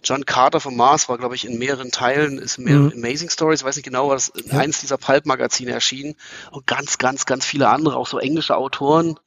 [0.01, 2.93] John Carter von Mars war, glaube ich, in mehreren Teilen, ist mehr mhm.
[2.95, 4.59] Amazing Stories, weiß nicht genau, was in ja.
[4.59, 6.15] eins dieser Pulp-Magazine erschienen.
[6.51, 9.19] Und ganz, ganz, ganz viele andere, auch so englische Autoren,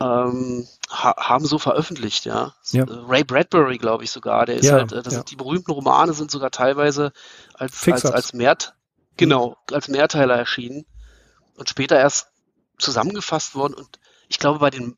[0.00, 2.54] ähm, ha haben so veröffentlicht, ja.
[2.70, 2.84] ja.
[2.88, 6.14] Ray Bradbury, glaube ich sogar, der ist ja, halt, äh, das sind, die berühmten Romane
[6.14, 7.12] sind sogar teilweise
[7.52, 8.56] als, als, als Mehr,
[9.18, 10.86] genau, als Mehrteiler erschienen
[11.56, 12.31] und später erst
[12.82, 14.96] zusammengefasst worden und ich glaube bei den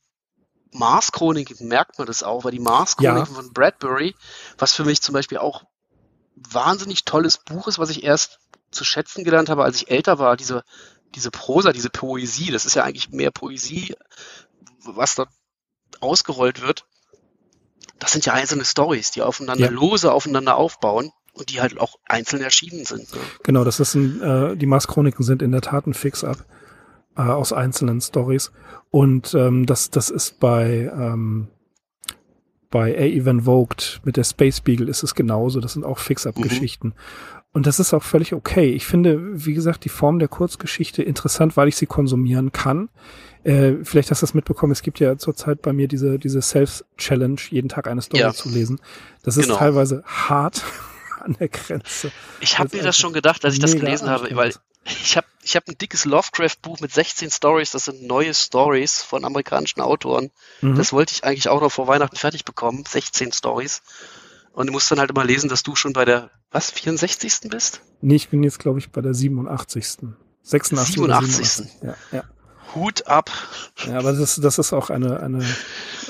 [0.73, 4.17] Mars-Chroniken merkt man das auch, weil die Mars-Chroniken von Bradbury,
[4.59, 5.65] was für mich zum Beispiel auch
[6.35, 8.41] wahnsinnig tolles Buch ist, was ich erst
[8.73, 10.65] zu schätzen gelernt habe, als ich älter war, diese,
[11.15, 13.95] diese Prosa, diese Poesie, das ist ja eigentlich mehr Poesie
[14.87, 15.31] was dort
[16.01, 16.87] ausgerollt wird,
[17.99, 19.71] das sind ja einzelne Stories, die aufeinander ja.
[19.71, 23.13] lose aufeinander aufbauen und die halt auch einzeln erschienen sind.
[23.15, 23.21] Ne?
[23.43, 26.45] Genau, das ist ein, äh, die Mars-Chroniken sind in der Tat ein Fix-up
[27.17, 28.53] äh, aus einzelnen Stories
[28.91, 31.49] und ähm, das, das ist bei ähm,
[32.71, 35.61] bei A Even Voked mit der Space Beagle ist es genauso.
[35.61, 36.89] Das sind auch Fix-up-Geschichten.
[36.89, 36.95] Mhm.
[37.53, 38.73] Und das ist auch völlig okay.
[38.73, 42.89] Ich finde, wie gesagt, die Form der Kurzgeschichte interessant, weil ich sie konsumieren kann.
[43.45, 47.41] Äh, vielleicht hast du das mitbekommen, es gibt ja zurzeit bei mir diese, diese Self-Challenge,
[47.51, 48.33] jeden Tag eine Story ja.
[48.33, 48.81] zu lesen.
[49.23, 49.59] Das ist genau.
[49.59, 50.65] teilweise hart
[51.21, 52.11] an der Grenze.
[52.41, 54.53] Ich habe mir das schon gedacht, als ich das gelesen habe, weil
[54.85, 59.25] ich habe ich hab ein dickes Lovecraft-Buch mit 16 Stories, das sind neue Stories von
[59.25, 60.31] amerikanischen Autoren.
[60.63, 60.77] Mhm.
[60.77, 63.83] Das wollte ich eigentlich auch noch vor Weihnachten fertig bekommen, 16 Stories.
[64.53, 67.51] Und du musst dann halt immer lesen, dass du schon bei der, was, 64.
[67.51, 67.81] bist?
[68.01, 69.99] Nee, ich bin jetzt, glaube ich, bei der 87.
[70.43, 70.95] 86.
[70.95, 71.67] 87.
[71.83, 72.25] Ja, ja.
[72.75, 73.31] Hut ab.
[73.87, 75.45] Ja, aber das, das ist auch eine, eine,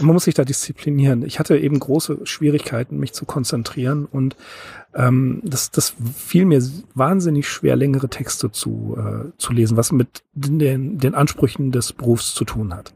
[0.01, 1.25] man muss sich da disziplinieren.
[1.25, 4.37] Ich hatte eben große Schwierigkeiten, mich zu konzentrieren und
[4.95, 6.63] ähm, das, das fiel mir
[6.95, 12.35] wahnsinnig schwer, längere Texte zu, äh, zu lesen, was mit den, den Ansprüchen des Berufs
[12.35, 12.95] zu tun hat.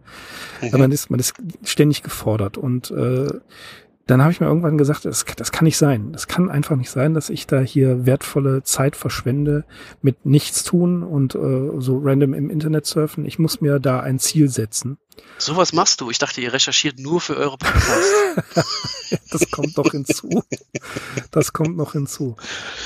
[0.63, 0.79] Mhm.
[0.79, 1.35] Man, ist, man ist
[1.65, 3.29] ständig gefordert und äh,
[4.09, 6.13] dann habe ich mir irgendwann gesagt, das, das kann nicht sein.
[6.13, 9.65] Das kann einfach nicht sein, dass ich da hier wertvolle Zeit verschwende
[10.01, 13.27] mit nichts tun und äh, so random im Internet surfen.
[13.27, 14.97] Ich muss mir da ein Ziel setzen.
[15.37, 16.11] Sowas machst du.
[16.11, 19.21] Ich dachte, ihr recherchiert nur für eure Podcasts.
[19.31, 20.43] das kommt noch hinzu.
[21.31, 22.37] Das kommt noch hinzu.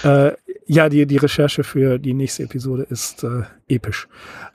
[0.03, 0.33] Äh,
[0.67, 4.09] ja, die, die Recherche für die nächste Episode ist äh, episch.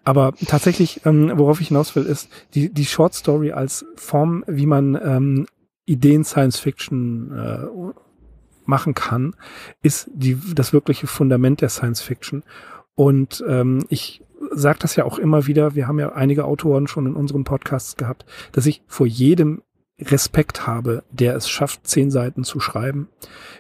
[0.03, 4.65] Aber tatsächlich, ähm, worauf ich hinaus will, ist die, die Short Story als Form, wie
[4.65, 5.47] man ähm,
[5.88, 7.66] Ideen Science Fiction äh,
[8.66, 9.36] machen kann,
[9.82, 12.44] ist die, das wirkliche Fundament der Science Fiction.
[12.94, 14.22] Und ähm, ich
[14.52, 17.96] sage das ja auch immer wieder, wir haben ja einige Autoren schon in unseren Podcasts
[17.96, 19.64] gehabt, dass ich vor jedem
[20.00, 23.08] Respekt habe, der es schafft, zehn Seiten zu schreiben,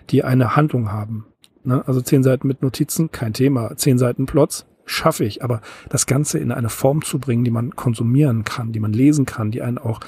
[0.09, 1.25] die eine Handlung haben.
[1.63, 1.83] Ne?
[1.87, 3.75] Also zehn Seiten mit Notizen, kein Thema.
[3.75, 5.43] Zehn Seiten Plots, schaffe ich.
[5.43, 9.25] Aber das Ganze in eine Form zu bringen, die man konsumieren kann, die man lesen
[9.25, 9.99] kann, die einen auch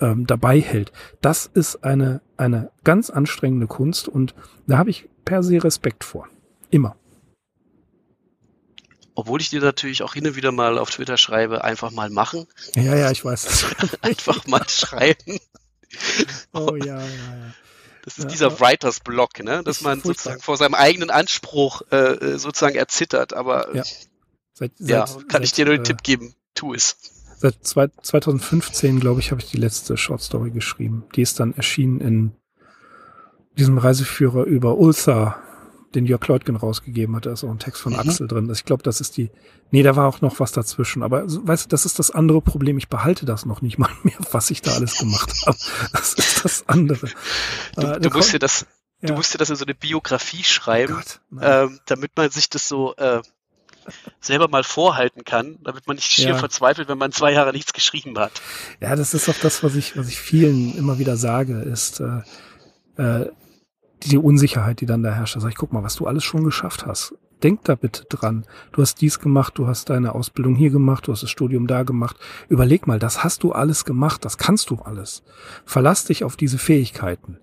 [0.00, 4.34] ähm, dabei hält, das ist eine, eine ganz anstrengende Kunst und
[4.66, 6.28] da habe ich per se Respekt vor.
[6.70, 6.96] Immer.
[9.14, 12.46] Obwohl ich dir natürlich auch hin und wieder mal auf Twitter schreibe, einfach mal machen.
[12.74, 13.66] Ja, ja, ich weiß.
[14.02, 15.38] einfach mal schreiben.
[16.52, 17.54] Oh ja, ja, ja.
[18.04, 19.62] Das ist ja, dieser Writers Block, ne?
[19.64, 23.32] dass man sozusagen vor seinem eigenen Anspruch äh, äh sozusagen erzittert.
[23.32, 23.82] Aber ja.
[24.54, 26.96] Seit, ja, seit, kann seit, ich dir nur den äh, Tipp geben, tu es.
[27.36, 31.04] Seit zwei, 2015, glaube ich, habe ich die letzte Short Story geschrieben.
[31.16, 32.32] Die ist dann erschienen in
[33.58, 35.36] diesem Reiseführer über Ulsa,
[35.94, 37.26] den Jörg Leutgen rausgegeben hat.
[37.26, 37.98] Da ist auch ein Text von mhm.
[37.98, 38.50] Axel drin.
[38.50, 39.30] Ich glaube, das ist die.
[39.70, 41.02] Nee, da war auch noch was dazwischen.
[41.02, 42.78] Aber weißt du, das ist das andere Problem.
[42.78, 45.58] Ich behalte das noch nicht mal mehr, was ich da alles gemacht habe.
[45.92, 47.08] Das ist das andere.
[47.76, 48.66] Du, äh, du musst dir das,
[49.00, 49.08] ja.
[49.08, 52.48] du musst dir das in so eine Biografie schreiben, oh Gott, ähm, damit man sich
[52.48, 53.20] das so äh,
[54.20, 56.34] selber mal vorhalten kann, damit man nicht schier ja.
[56.34, 58.32] verzweifelt, wenn man zwei Jahre nichts geschrieben hat.
[58.80, 62.22] Ja, das ist auch das, was ich, was ich vielen immer wieder sage, ist äh,
[63.02, 63.30] äh,
[64.02, 65.36] die Unsicherheit, die dann da herrscht.
[65.36, 67.14] Da sag ich, guck mal, was du alles schon geschafft hast.
[67.42, 68.46] Denk da bitte dran.
[68.72, 71.82] Du hast dies gemacht, du hast deine Ausbildung hier gemacht, du hast das Studium da
[71.82, 72.16] gemacht.
[72.48, 75.22] Überleg mal, das hast du alles gemacht, das kannst du alles.
[75.66, 77.38] Verlass dich auf diese Fähigkeiten.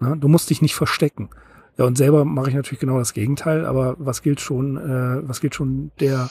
[0.00, 1.30] Na, du musst dich nicht verstecken.
[1.76, 5.40] Ja, und selber mache ich natürlich genau das Gegenteil, aber was gilt schon, äh, was
[5.40, 6.30] gilt schon der,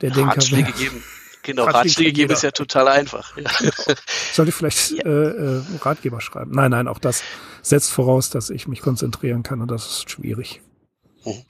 [0.00, 0.36] der Denker?
[0.36, 1.02] Ratschläge geben.
[1.42, 3.36] Genau, Ratschläge, Ratschläge geben ist ja total einfach.
[3.36, 3.50] Ja.
[3.58, 3.72] Genau.
[4.32, 5.04] Sollte vielleicht ja.
[5.04, 6.52] äh, äh, Ratgeber schreiben.
[6.52, 7.22] Nein, nein, auch das
[7.62, 10.60] setzt voraus, dass ich mich konzentrieren kann und das ist schwierig.
[11.24, 11.42] Mhm.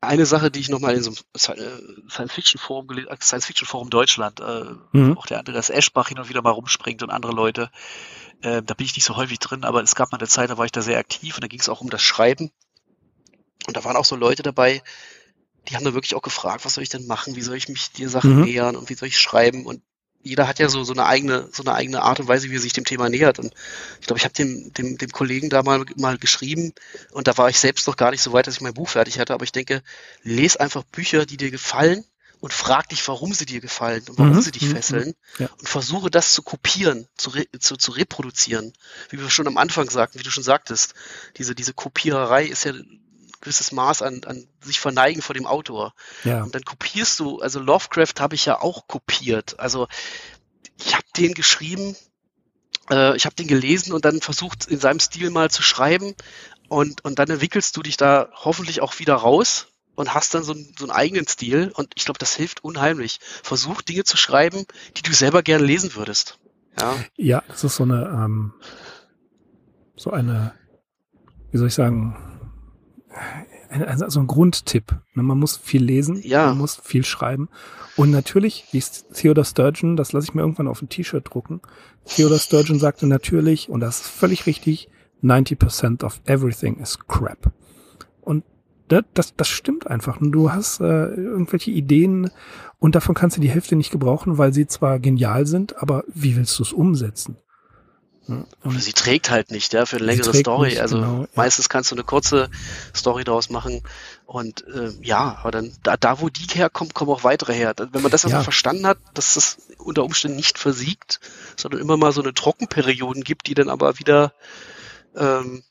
[0.00, 2.88] Eine Sache, die ich nochmal in so einem Science-Fiction-Forum,
[3.20, 5.18] Science-Fiction-Forum Deutschland, äh, mhm.
[5.18, 7.70] auch der Andreas Eschbach hin und wieder mal rumspringt und andere Leute,
[8.44, 10.58] äh, da bin ich nicht so häufig drin, aber es gab mal eine Zeit, da
[10.58, 12.50] war ich da sehr aktiv und da ging es auch um das Schreiben.
[13.66, 14.82] Und da waren auch so Leute dabei,
[15.68, 17.90] die haben da wirklich auch gefragt, was soll ich denn machen, wie soll ich mich
[17.92, 18.44] dir Sachen mhm.
[18.44, 19.82] nähern und wie soll ich schreiben und
[20.22, 22.60] jeder hat ja so, so eine eigene, so eine eigene Art und Weise, wie er
[22.60, 23.38] sich dem Thema nähert.
[23.38, 23.52] Und
[24.00, 26.72] ich glaube, ich habe dem, dem, dem Kollegen da mal, mal geschrieben
[27.12, 29.18] und da war ich selbst noch gar nicht so weit, dass ich mein Buch fertig
[29.18, 29.34] hatte.
[29.34, 29.82] Aber ich denke,
[30.22, 32.04] lese einfach Bücher, die dir gefallen
[32.44, 34.42] und frag dich, warum sie dir gefallen und warum mhm.
[34.42, 34.72] sie dich mhm.
[34.72, 35.48] fesseln ja.
[35.58, 38.74] und versuche das zu kopieren, zu, re, zu, zu reproduzieren.
[39.08, 40.92] Wie wir schon am Anfang sagten, wie du schon sagtest,
[41.38, 43.00] diese, diese Kopiererei ist ja ein
[43.40, 45.94] gewisses Maß an, an sich verneigen vor dem Autor.
[46.22, 46.42] Ja.
[46.42, 49.58] Und dann kopierst du, also Lovecraft habe ich ja auch kopiert.
[49.58, 49.88] Also
[50.78, 51.96] ich habe den geschrieben,
[52.90, 56.14] äh, ich habe den gelesen und dann versucht in seinem Stil mal zu schreiben
[56.68, 60.52] und, und dann entwickelst du dich da hoffentlich auch wieder raus und hast dann so,
[60.52, 63.20] einen, so einen eigenen Stil und ich glaube, das hilft unheimlich.
[63.42, 64.64] Versuch Dinge zu schreiben,
[64.96, 66.38] die du selber gerne lesen würdest.
[66.80, 68.54] Ja, ja das ist so eine, ähm,
[69.96, 70.54] so eine,
[71.50, 72.16] wie soll ich sagen,
[73.70, 74.96] also so ein Grundtipp.
[75.14, 75.22] Ne?
[75.22, 76.46] Man muss viel lesen, ja.
[76.46, 77.48] man muss viel schreiben.
[77.96, 78.82] Und natürlich, wie
[79.12, 81.60] Theodore Sturgeon, das lasse ich mir irgendwann auf ein T-Shirt drucken.
[82.04, 84.88] Theodore Sturgeon sagte natürlich, und das ist völlig richtig,
[85.22, 87.52] 90% of everything is crap.
[88.20, 88.44] Und
[88.88, 90.18] das, das stimmt einfach.
[90.20, 92.30] Du hast äh, irgendwelche Ideen
[92.78, 96.36] und davon kannst du die Hälfte nicht gebrauchen, weil sie zwar genial sind, aber wie
[96.36, 97.36] willst du es umsetzen?
[98.64, 100.70] Oder sie trägt halt nicht, ja, für eine längere Story.
[100.70, 102.48] Nicht, also genau, meistens kannst du eine kurze
[102.96, 103.82] Story daraus machen.
[104.24, 107.74] Und äh, ja, aber dann, da, da wo die herkommt, kommen auch weitere her.
[107.76, 108.44] Wenn man das einfach ja.
[108.44, 111.20] verstanden hat, dass das unter Umständen nicht versiegt,
[111.56, 114.32] sondern immer mal so eine Trockenperioden gibt, die dann aber wieder
[115.14, 115.62] ähm,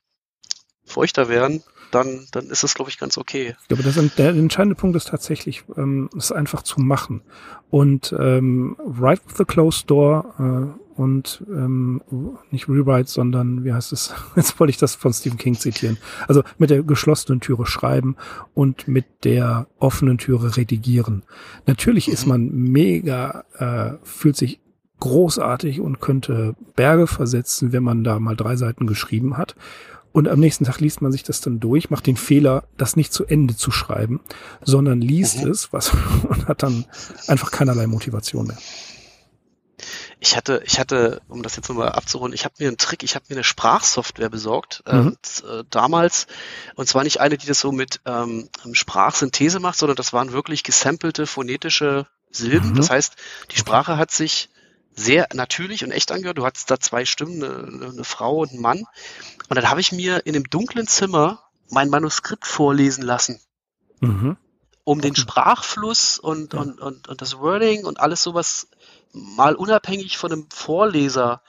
[0.85, 1.63] feuchter werden,
[1.93, 3.55] dann, dann ist es, glaube ich, ganz okay.
[3.61, 7.21] Ich glaube, das, der entscheidende Punkt ist tatsächlich, ähm, es einfach zu machen.
[7.69, 12.01] Und ähm, Right with the Closed Door äh, und ähm,
[12.51, 14.13] nicht Rewrite, sondern wie heißt es?
[14.35, 15.97] Jetzt wollte ich das von Stephen King zitieren.
[16.27, 18.15] Also mit der geschlossenen Türe schreiben
[18.53, 21.23] und mit der offenen Türe redigieren.
[21.65, 22.13] Natürlich mhm.
[22.13, 24.59] ist man mega, äh, fühlt sich
[24.99, 29.55] großartig und könnte Berge versetzen, wenn man da mal drei Seiten geschrieben hat.
[30.13, 33.11] Und am nächsten Tag liest man sich das dann durch, macht den Fehler, das nicht
[33.11, 34.21] zu Ende zu schreiben,
[34.61, 35.51] sondern liest mhm.
[35.51, 35.91] es was,
[36.29, 36.85] und hat dann
[37.27, 38.57] einfach keinerlei Motivation mehr.
[40.19, 43.15] Ich hatte, ich hatte, um das jetzt nochmal abzurunden, ich habe mir einen Trick, ich
[43.15, 44.93] habe mir eine Sprachsoftware besorgt, mhm.
[44.93, 45.17] ähm,
[45.49, 46.27] äh, damals,
[46.75, 50.63] und zwar nicht eine, die das so mit ähm, Sprachsynthese macht, sondern das waren wirklich
[50.63, 52.69] gesampelte phonetische Silben.
[52.69, 52.75] Mhm.
[52.75, 53.15] Das heißt,
[53.51, 54.49] die Sprache hat sich
[54.95, 56.37] sehr natürlich und echt angehört.
[56.37, 58.83] Du hattest da zwei Stimmen, eine, eine Frau und ein Mann.
[59.49, 63.39] Und dann habe ich mir in einem dunklen Zimmer mein Manuskript vorlesen lassen.
[63.99, 64.37] Mhm.
[64.83, 66.59] Um den Sprachfluss und, ja.
[66.59, 68.67] und, und, und das Wording und alles sowas
[69.13, 71.41] mal unabhängig von einem Vorleser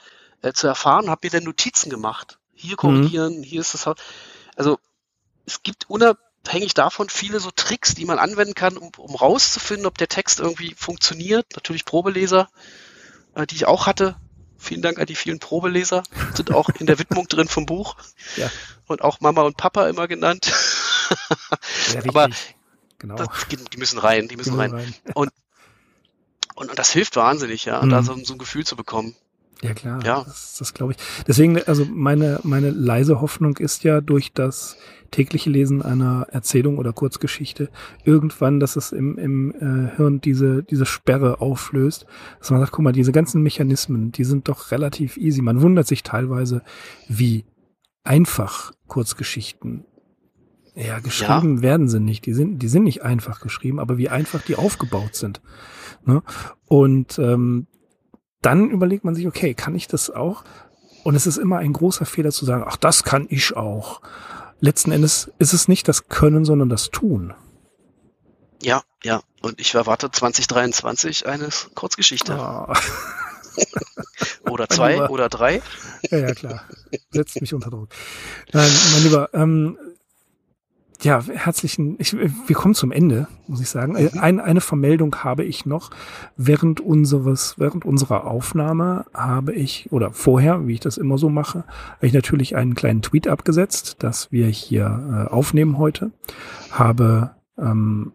[0.43, 2.39] äh, zu erfahren, habe mir dann Notizen gemacht.
[2.55, 3.43] Hier korrigieren, mhm.
[3.43, 3.89] hier ist das.
[4.57, 4.79] Also
[5.47, 9.99] es gibt unabhängig davon viele so Tricks, die man anwenden kann, um, um rauszufinden, ob
[9.99, 11.47] der Text irgendwie funktioniert.
[11.55, 12.49] Natürlich Probeleser,
[13.51, 14.17] die ich auch hatte.
[14.57, 16.03] Vielen Dank an die vielen Probeleser.
[16.35, 17.97] Sind auch in der Widmung drin vom Buch.
[18.37, 18.51] Ja.
[18.87, 20.53] Und auch Mama und Papa immer genannt.
[22.07, 22.31] Aber
[22.99, 23.17] genau.
[23.17, 24.73] Das, die müssen rein, die müssen, die müssen rein.
[24.73, 24.95] rein.
[25.15, 25.33] Und,
[26.55, 27.91] und, und, das hilft wahnsinnig, ja, mhm.
[27.91, 29.17] da so, so ein Gefühl zu bekommen.
[29.63, 30.25] Ja klar, ja.
[30.25, 30.99] das, das glaube ich.
[31.27, 34.77] Deswegen, also meine, meine leise Hoffnung ist ja durch das
[35.11, 37.71] tägliche Lesen einer Erzählung oder Kurzgeschichte
[38.03, 42.07] irgendwann, dass es im, im äh, Hirn diese, diese Sperre auflöst,
[42.41, 45.41] dass man sagt, guck mal, diese ganzen Mechanismen, die sind doch relativ easy.
[45.41, 46.63] Man wundert sich teilweise,
[47.09, 47.45] wie
[48.03, 49.85] einfach Kurzgeschichten
[50.75, 51.63] ja, geschrieben ja.
[51.63, 52.27] werden sie nicht.
[52.27, 55.41] Die sind, die sind nicht einfach geschrieben, aber wie einfach die aufgebaut sind.
[56.05, 56.23] Ne?
[56.67, 57.69] Und ähm,
[58.45, 60.45] dann überlegt man sich, okay, kann ich das auch?
[61.03, 64.01] Und es ist immer ein großer Fehler zu sagen, ach, das kann ich auch
[64.65, 67.35] letzten Endes ist es nicht das Können, sondern das Tun.
[68.63, 69.23] Ja, ja.
[69.43, 72.35] Und ich erwarte 2023 eine Kurzgeschichte.
[72.39, 72.73] Oh.
[74.51, 75.63] oder zwei oder drei.
[76.11, 76.65] Ja, ja, klar.
[77.11, 77.91] Setzt mich unter Druck.
[78.53, 79.79] Nein, mein Lieber, ähm,
[81.05, 83.93] ja, herzlichen, ich, wir kommen zum Ende, muss ich sagen.
[83.93, 84.19] Mhm.
[84.19, 85.91] Ein, eine Vermeldung habe ich noch.
[86.37, 91.65] Während unseres, während unserer Aufnahme habe ich, oder vorher, wie ich das immer so mache,
[91.97, 96.11] habe ich natürlich einen kleinen Tweet abgesetzt, dass wir hier äh, aufnehmen heute.
[96.71, 98.13] Habe ähm,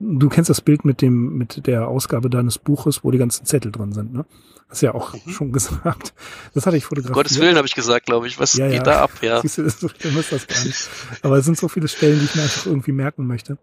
[0.00, 3.70] du kennst das Bild mit dem, mit der Ausgabe deines Buches, wo die ganzen Zettel
[3.70, 4.24] drin sind, ne?
[4.68, 5.30] Hast ja auch mhm.
[5.32, 6.14] schon gesagt.
[6.54, 7.14] Das hatte ich fotografiert.
[7.14, 8.38] Gottes Willen habe ich gesagt, glaube ich.
[8.38, 8.82] Was ja, geht ja.
[8.84, 9.40] da ab, ja?
[9.42, 10.88] Siehst du, so schlimm ist das gar nicht.
[11.22, 13.58] Aber es sind so viele Stellen, die ich mir einfach irgendwie merken möchte.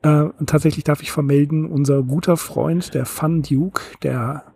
[0.00, 4.54] Äh, und tatsächlich darf ich vermelden, unser guter Freund, der Fun Duke, der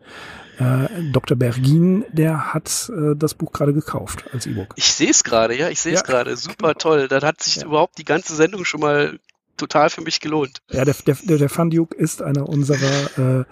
[0.59, 1.37] äh, Dr.
[1.37, 4.72] Bergin, der hat äh, das Buch gerade gekauft als E-Book.
[4.76, 6.35] Ich sehe es gerade, ja, ich sehe es ja, gerade.
[6.35, 6.78] Super genau.
[6.78, 7.09] toll.
[7.09, 7.66] Dann hat sich ja.
[7.66, 9.18] überhaupt die ganze Sendung schon mal
[9.61, 10.63] total für mich gelohnt.
[10.71, 13.45] Ja, der, der, der Fun Duke ist einer unserer, äh,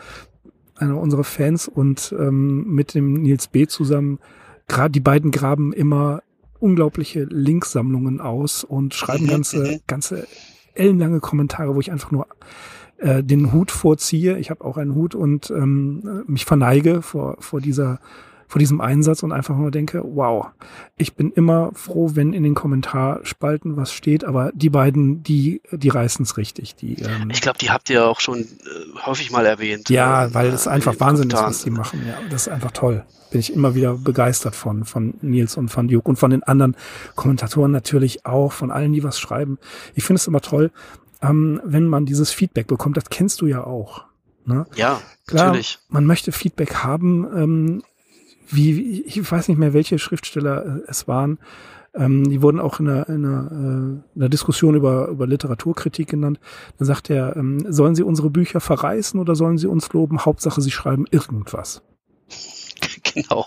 [0.76, 3.66] einer unserer Fans und ähm, mit dem Nils B.
[3.66, 4.18] zusammen,
[4.66, 6.22] gerade die beiden graben immer
[6.58, 9.80] unglaubliche Linksammlungen aus und schreiben mhm, ganze, mhm.
[9.86, 10.26] ganze
[10.74, 12.26] ellenlange Kommentare, wo ich einfach nur
[12.98, 14.38] äh, den Hut vorziehe.
[14.38, 18.00] Ich habe auch einen Hut und ähm, mich verneige vor, vor dieser
[18.48, 20.46] vor diesem Einsatz und einfach nur denke, wow,
[20.96, 25.90] ich bin immer froh, wenn in den Kommentarspalten was steht, aber die beiden, die, die
[25.90, 26.74] reißen es richtig.
[26.74, 28.46] Die, ähm, ich glaube, die habt ihr auch schon äh,
[29.04, 29.90] häufig mal erwähnt.
[29.90, 32.02] Ja, äh, weil es einfach Wahnsinn ist, was die machen.
[32.08, 33.04] Ja, das ist einfach toll.
[33.30, 36.74] Bin ich immer wieder begeistert von, von Nils und von Duke und von den anderen
[37.14, 39.58] Kommentatoren natürlich auch, von allen, die was schreiben.
[39.94, 40.72] Ich finde es immer toll,
[41.20, 42.96] ähm, wenn man dieses Feedback bekommt.
[42.96, 44.04] Das kennst du ja auch.
[44.46, 44.66] Ne?
[44.76, 45.78] Ja, Klar, natürlich.
[45.90, 47.26] Man möchte Feedback haben.
[47.36, 47.82] Ähm,
[48.48, 51.38] wie, ich weiß nicht mehr, welche Schriftsteller äh, es waren.
[51.94, 56.08] Ähm, die wurden auch in einer, in einer, äh, in einer Diskussion über, über Literaturkritik
[56.08, 56.38] genannt.
[56.78, 60.24] Da sagt er, ähm, sollen sie unsere Bücher verreißen oder sollen sie uns loben?
[60.24, 61.82] Hauptsache, sie schreiben irgendwas.
[63.14, 63.46] Genau.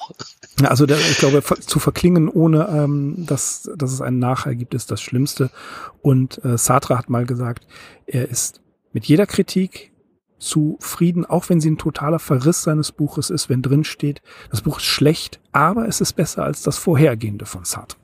[0.64, 4.92] Also der, ich glaube, zu verklingen, ohne ähm, dass, dass es einen Nachhall gibt, ist
[4.92, 5.50] das Schlimmste.
[6.02, 7.66] Und äh, Sartre hat mal gesagt,
[8.06, 9.91] er ist mit jeder Kritik,
[10.42, 14.78] zufrieden, auch wenn sie ein totaler Verriss seines Buches ist, wenn drin steht, das Buch
[14.78, 17.98] ist schlecht, aber es ist besser als das vorhergehende von Sartre.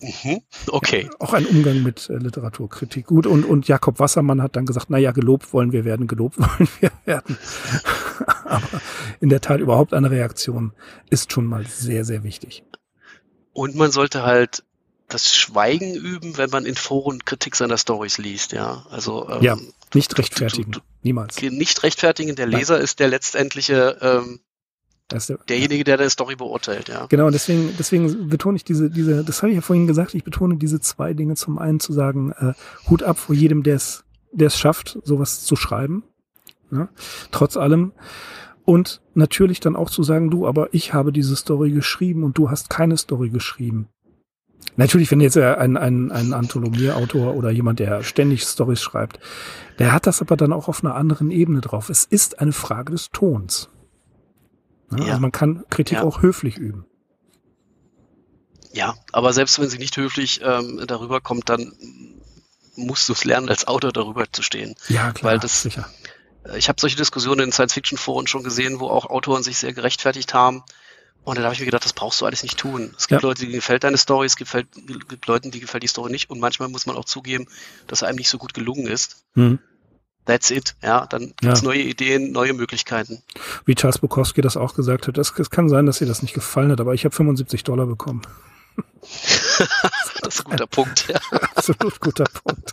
[0.00, 0.42] Mhm.
[0.66, 1.04] Okay.
[1.04, 3.06] Ja, auch ein Umgang mit äh, Literaturkritik.
[3.06, 6.38] Gut, und, und Jakob Wassermann hat dann gesagt, na ja, gelobt wollen wir werden, gelobt
[6.38, 7.38] wollen wir werden.
[8.44, 8.80] aber
[9.20, 10.72] in der Tat überhaupt eine Reaktion
[11.08, 12.64] ist schon mal sehr, sehr wichtig.
[13.52, 14.64] Und man sollte halt
[15.08, 18.86] das Schweigen üben, wenn man in Foren Kritik seiner Stories liest, ja.
[18.90, 19.56] Also ähm, ja,
[19.94, 21.40] nicht rechtfertigen, niemals.
[21.40, 22.84] Nicht rechtfertigen, der Leser Nein.
[22.84, 24.40] ist der letztendliche ähm,
[25.12, 27.06] der, derjenige, der deine Story beurteilt, ja.
[27.06, 30.56] Genau, deswegen, deswegen betone ich diese, diese, das habe ich ja vorhin gesagt, ich betone
[30.56, 31.34] diese zwei Dinge.
[31.34, 32.54] Zum einen zu sagen, äh,
[32.88, 36.04] Hut ab vor jedem, der es, der es schafft, sowas zu schreiben.
[36.70, 36.88] Ja,
[37.30, 37.92] trotz allem.
[38.64, 42.48] Und natürlich dann auch zu sagen, du, aber ich habe diese Story geschrieben und du
[42.48, 43.88] hast keine Story geschrieben.
[44.76, 49.18] Natürlich, wenn jetzt ein, ein, ein Anthologieautor oder jemand, der ständig Stories schreibt,
[49.78, 51.90] der hat das aber dann auch auf einer anderen Ebene drauf.
[51.90, 53.68] Es ist eine Frage des Tons.
[54.90, 55.04] Ja, ja.
[55.04, 56.02] Also man kann Kritik ja.
[56.04, 56.86] auch höflich üben.
[58.72, 61.72] Ja, aber selbst wenn sie nicht höflich ähm, darüber kommt, dann
[62.74, 64.74] musst du es lernen, als Autor darüber zu stehen.
[64.88, 65.88] Ja, klar, Weil das, sicher.
[66.44, 70.32] Äh, ich habe solche Diskussionen in Science-Fiction-Foren schon gesehen, wo auch Autoren sich sehr gerechtfertigt
[70.32, 70.62] haben.
[71.24, 72.94] Und dann habe ich mir gedacht, das brauchst du alles nicht tun.
[72.98, 73.28] Es gibt ja.
[73.28, 74.50] Leute, die gefällt deine Story, es gibt,
[75.08, 76.30] gibt Leuten, die gefällt die Story nicht.
[76.30, 77.46] Und manchmal muss man auch zugeben,
[77.86, 79.24] dass er einem nicht so gut gelungen ist.
[79.34, 79.60] Mhm.
[80.24, 80.76] That's it.
[80.82, 81.64] Ja, dann gibt's ja.
[81.64, 83.22] neue Ideen, neue Möglichkeiten.
[83.64, 86.70] Wie Charles Bukowski das auch gesagt hat, es kann sein, dass ihr das nicht gefallen
[86.70, 88.22] hat, aber ich habe 75 Dollar bekommen.
[90.22, 91.18] das ist ein guter Punkt, ja.
[91.54, 92.70] Absolut guter Punkt.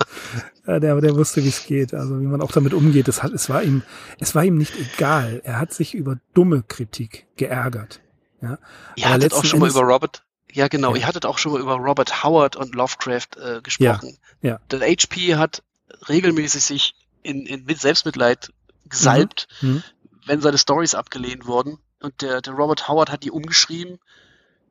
[0.65, 3.07] Ja, der, der wusste, wie es geht, also wie man auch damit umgeht.
[3.07, 3.81] Es, hat, es, war ihm,
[4.19, 5.41] es war ihm nicht egal.
[5.43, 7.99] Er hat sich über dumme Kritik geärgert.
[8.41, 8.57] Ja,
[8.95, 11.01] ihr hattet auch schon mal über Robert, ja genau, ja.
[11.01, 14.17] ihr hattet auch schon mal über Robert Howard und Lovecraft äh, gesprochen.
[14.41, 14.59] Ja, ja.
[14.71, 15.63] Der HP hat
[16.07, 18.51] regelmäßig sich in, in mit Selbstmitleid
[18.85, 19.69] gesalbt, mhm.
[19.69, 19.83] mhm.
[20.25, 21.79] wenn seine Stories abgelehnt wurden.
[22.01, 23.99] Und der, der Robert Howard hat die umgeschrieben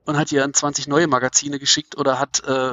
[0.09, 2.73] und hat ihr an 20 neue Magazine geschickt oder hat äh,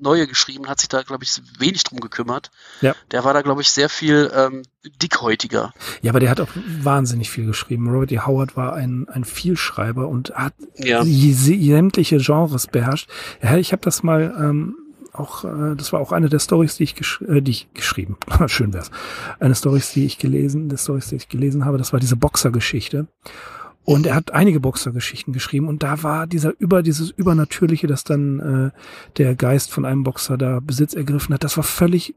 [0.00, 2.52] neue geschrieben, hat sich da, glaube ich, wenig drum gekümmert.
[2.80, 2.94] Ja.
[3.10, 4.62] Der war da, glaube ich, sehr viel ähm,
[5.02, 5.74] dickhäutiger.
[6.00, 7.90] Ja, aber der hat auch wahnsinnig viel geschrieben.
[7.90, 8.20] Robert E.
[8.20, 11.02] Howard war ein, ein Vielschreiber und hat ja.
[11.04, 13.10] sämtliche Genres beherrscht.
[13.42, 14.76] Ja, ich habe das mal ähm,
[15.12, 18.16] auch, äh, das war auch eine der Stories, die ich, gesch äh, die ich geschrieben,
[18.46, 18.92] schön wär's,
[19.40, 23.08] eine Stories, die ich gelesen, der Stories, die ich gelesen habe, das war diese Boxergeschichte.
[23.90, 28.70] Und er hat einige Boxergeschichten geschrieben und da war dieser über dieses übernatürliche, dass dann
[28.72, 28.78] äh,
[29.16, 32.14] der Geist von einem Boxer da Besitz ergriffen hat, das war völlig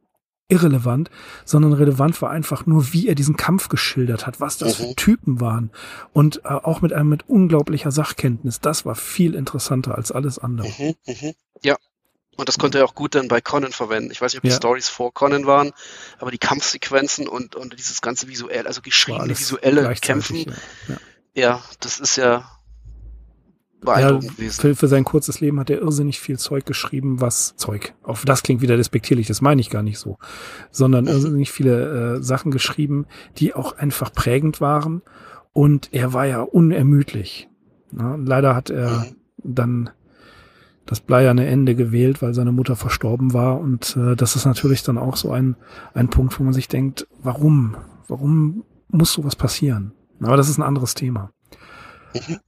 [0.49, 1.09] irrelevant,
[1.45, 4.83] sondern relevant war einfach nur, wie er diesen Kampf geschildert hat, was das mhm.
[4.83, 5.71] für Typen waren
[6.11, 8.59] und äh, auch mit einem mit unglaublicher Sachkenntnis.
[8.59, 10.67] Das war viel interessanter als alles andere.
[10.67, 11.31] Mhm, mh.
[11.63, 11.77] Ja,
[12.35, 14.11] und das konnte er auch gut dann bei Conan verwenden.
[14.11, 14.55] Ich weiß nicht, ob die ja.
[14.55, 15.71] Stories vor Conan waren,
[16.19, 20.53] aber die Kampfsequenzen und, und dieses ganze visuell, also geschriebene visuelle Kämpfen, ja.
[20.89, 20.97] Ja.
[21.33, 21.61] Ja.
[21.79, 22.45] das ist ja
[23.83, 24.61] beeindruckend ja, gewesen.
[24.61, 27.93] Für, für sein kurzes Leben hat er irrsinnig viel Zeug geschrieben, was Zeug.
[28.03, 30.17] Auf das klingt wieder despektierlich, das meine ich gar nicht so.
[30.71, 33.05] Sondern irrsinnig viele äh, Sachen geschrieben,
[33.37, 35.01] die auch einfach prägend waren.
[35.51, 37.49] Und er war ja unermüdlich.
[37.97, 39.15] Ja, leider hat er mhm.
[39.43, 39.89] dann
[40.85, 43.59] das bleierne Ende gewählt, weil seine Mutter verstorben war.
[43.59, 45.55] Und äh, das ist natürlich dann auch so ein,
[45.93, 47.75] ein Punkt, wo man sich denkt, warum?
[48.07, 49.93] Warum muss sowas passieren?
[50.25, 51.31] Aber das ist ein anderes Thema.
[52.13, 52.39] Mhm.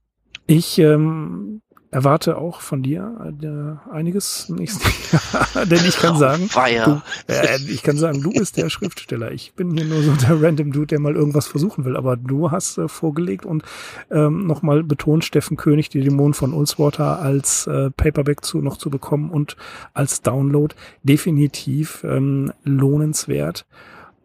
[0.47, 1.61] Ich ähm,
[1.95, 7.83] erwarte auch von dir äh, einiges nächsten Jahr, denn ich kann sagen, du, äh, ich
[7.83, 9.31] kann sagen, du bist der Schriftsteller.
[9.31, 12.51] Ich bin hier nur so der Random Dude, der mal irgendwas versuchen will, aber du
[12.51, 13.63] hast äh, vorgelegt und
[14.11, 18.89] ähm, nochmal betont, Steffen König, die Dämonen von Ulswater als äh, Paperback zu, noch zu
[18.89, 19.55] bekommen und
[19.93, 23.65] als Download definitiv ähm, lohnenswert.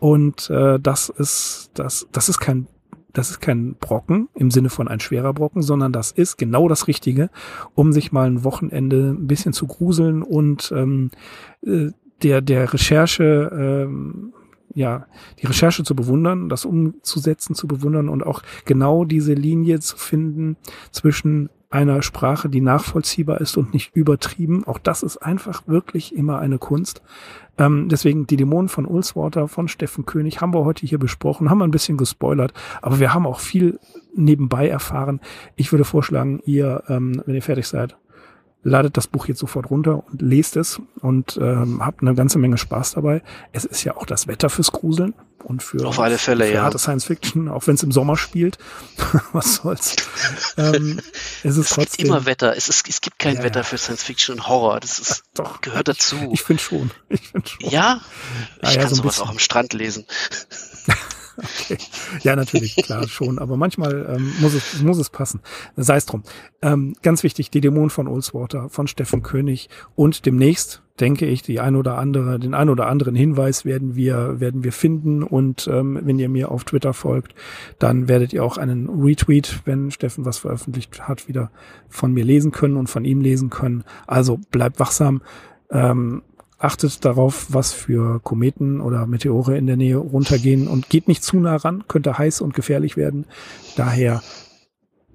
[0.01, 2.67] Und äh, das ist das, das ist kein
[3.13, 6.87] das ist kein Brocken im Sinne von ein schwerer Brocken, sondern das ist genau das
[6.89, 7.31] Richtige,
[7.75, 11.11] um sich mal ein Wochenende ein bisschen zu gruseln und ähm,
[11.63, 11.89] äh,
[12.23, 14.33] der der Recherche ähm,
[14.75, 15.07] ja,
[15.41, 20.57] die Recherche zu bewundern, das umzusetzen zu bewundern und auch genau diese Linie zu finden
[20.93, 24.65] zwischen einer Sprache, die nachvollziehbar ist und nicht übertrieben.
[24.67, 27.01] Auch das ist einfach wirklich immer eine Kunst.
[27.59, 31.59] Ähm, deswegen die Dämonen von Ulswater, von Steffen König haben wir heute hier besprochen, haben
[31.59, 32.53] wir ein bisschen gespoilert,
[32.83, 33.79] aber wir haben auch viel
[34.15, 35.21] nebenbei erfahren.
[35.55, 37.97] Ich würde vorschlagen, ihr, ähm, wenn ihr fertig seid,
[38.63, 42.59] ladet das Buch jetzt sofort runter und lest es und ähm, habt eine ganze Menge
[42.59, 43.23] Spaß dabei.
[43.53, 45.15] Es ist ja auch das Wetter fürs Gruseln
[45.45, 46.63] und für, Auf alle Fälle, für ja.
[46.63, 48.59] harte Science Fiction, auch wenn es im Sommer spielt.
[49.33, 49.97] Was soll's.
[50.57, 51.01] ähm,
[51.43, 52.57] es ist es trotzdem, gibt immer Wetter.
[52.57, 54.81] Es, ist, es gibt kein ja, Wetter für Science Fiction und Horror.
[54.81, 56.17] Das ist, doch, gehört dazu.
[56.17, 56.91] Ich, ich finde schon.
[57.09, 57.71] Ich find schon.
[57.71, 58.01] Ja?
[58.63, 59.27] Ich ja, kann so sowas bisschen.
[59.27, 60.07] auch am Strand lesen.
[61.43, 61.79] Okay.
[62.23, 63.39] Ja, natürlich, klar schon.
[63.39, 65.41] Aber manchmal ähm, muss, es, muss es passen.
[65.77, 66.23] Sei es drum.
[66.63, 71.61] Ähm, ganz wichtig, die Dämonen von Olswater, von Steffen König und demnächst, denke ich, die
[71.61, 75.23] ein oder andere, den ein oder anderen Hinweis werden wir, werden wir finden.
[75.23, 77.35] Und ähm, wenn ihr mir auf Twitter folgt,
[77.79, 81.51] dann werdet ihr auch einen Retweet, wenn Steffen was veröffentlicht hat, wieder
[81.89, 83.85] von mir lesen können und von ihm lesen können.
[84.07, 85.23] Also bleibt wachsam.
[85.71, 86.23] Ähm,
[86.61, 91.39] achtet darauf, was für Kometen oder Meteore in der Nähe runtergehen und geht nicht zu
[91.39, 93.27] nah ran, könnte heiß und gefährlich werden.
[93.77, 94.23] Daher,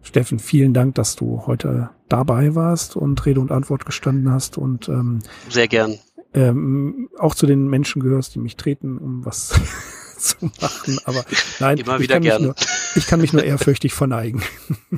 [0.01, 4.89] Steffen, vielen Dank, dass du heute dabei warst und Rede und Antwort gestanden hast und
[4.89, 5.99] ähm, sehr gern.
[6.33, 9.53] Ähm, auch zu den Menschen gehörst, die mich treten, um was
[10.17, 10.97] zu machen.
[11.05, 11.23] Aber
[11.59, 12.43] nein, Immer wieder ich, kann gern.
[12.43, 12.55] Nur,
[12.95, 14.41] ich kann mich nur ehrfürchtig verneigen.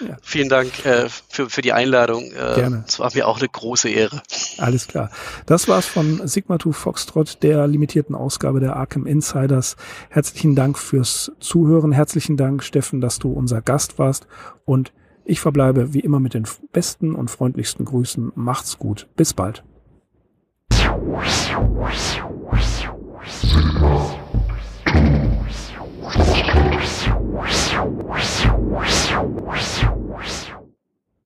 [0.00, 0.16] Ja.
[0.22, 2.24] Vielen Dank äh, für, für die Einladung.
[2.32, 2.84] Äh, Gerne.
[2.86, 4.22] Es war mir auch eine große Ehre.
[4.58, 5.10] Alles klar.
[5.46, 9.76] Das war's von Sigma 2 Foxtrot, der limitierten Ausgabe der Arkham Insiders.
[10.10, 11.92] Herzlichen Dank fürs Zuhören.
[11.92, 14.26] Herzlichen Dank, Steffen, dass du unser Gast warst.
[14.64, 14.92] Und
[15.24, 18.32] ich verbleibe wie immer mit den besten und freundlichsten Grüßen.
[18.34, 19.08] Macht's gut.
[19.16, 19.62] Bis bald.
[23.40, 24.18] Sigma
[26.08, 26.24] 咻
[26.84, 27.84] 咻
[28.16, 28.48] 咻
[28.86, 29.18] 咻
[29.68, 29.97] 咻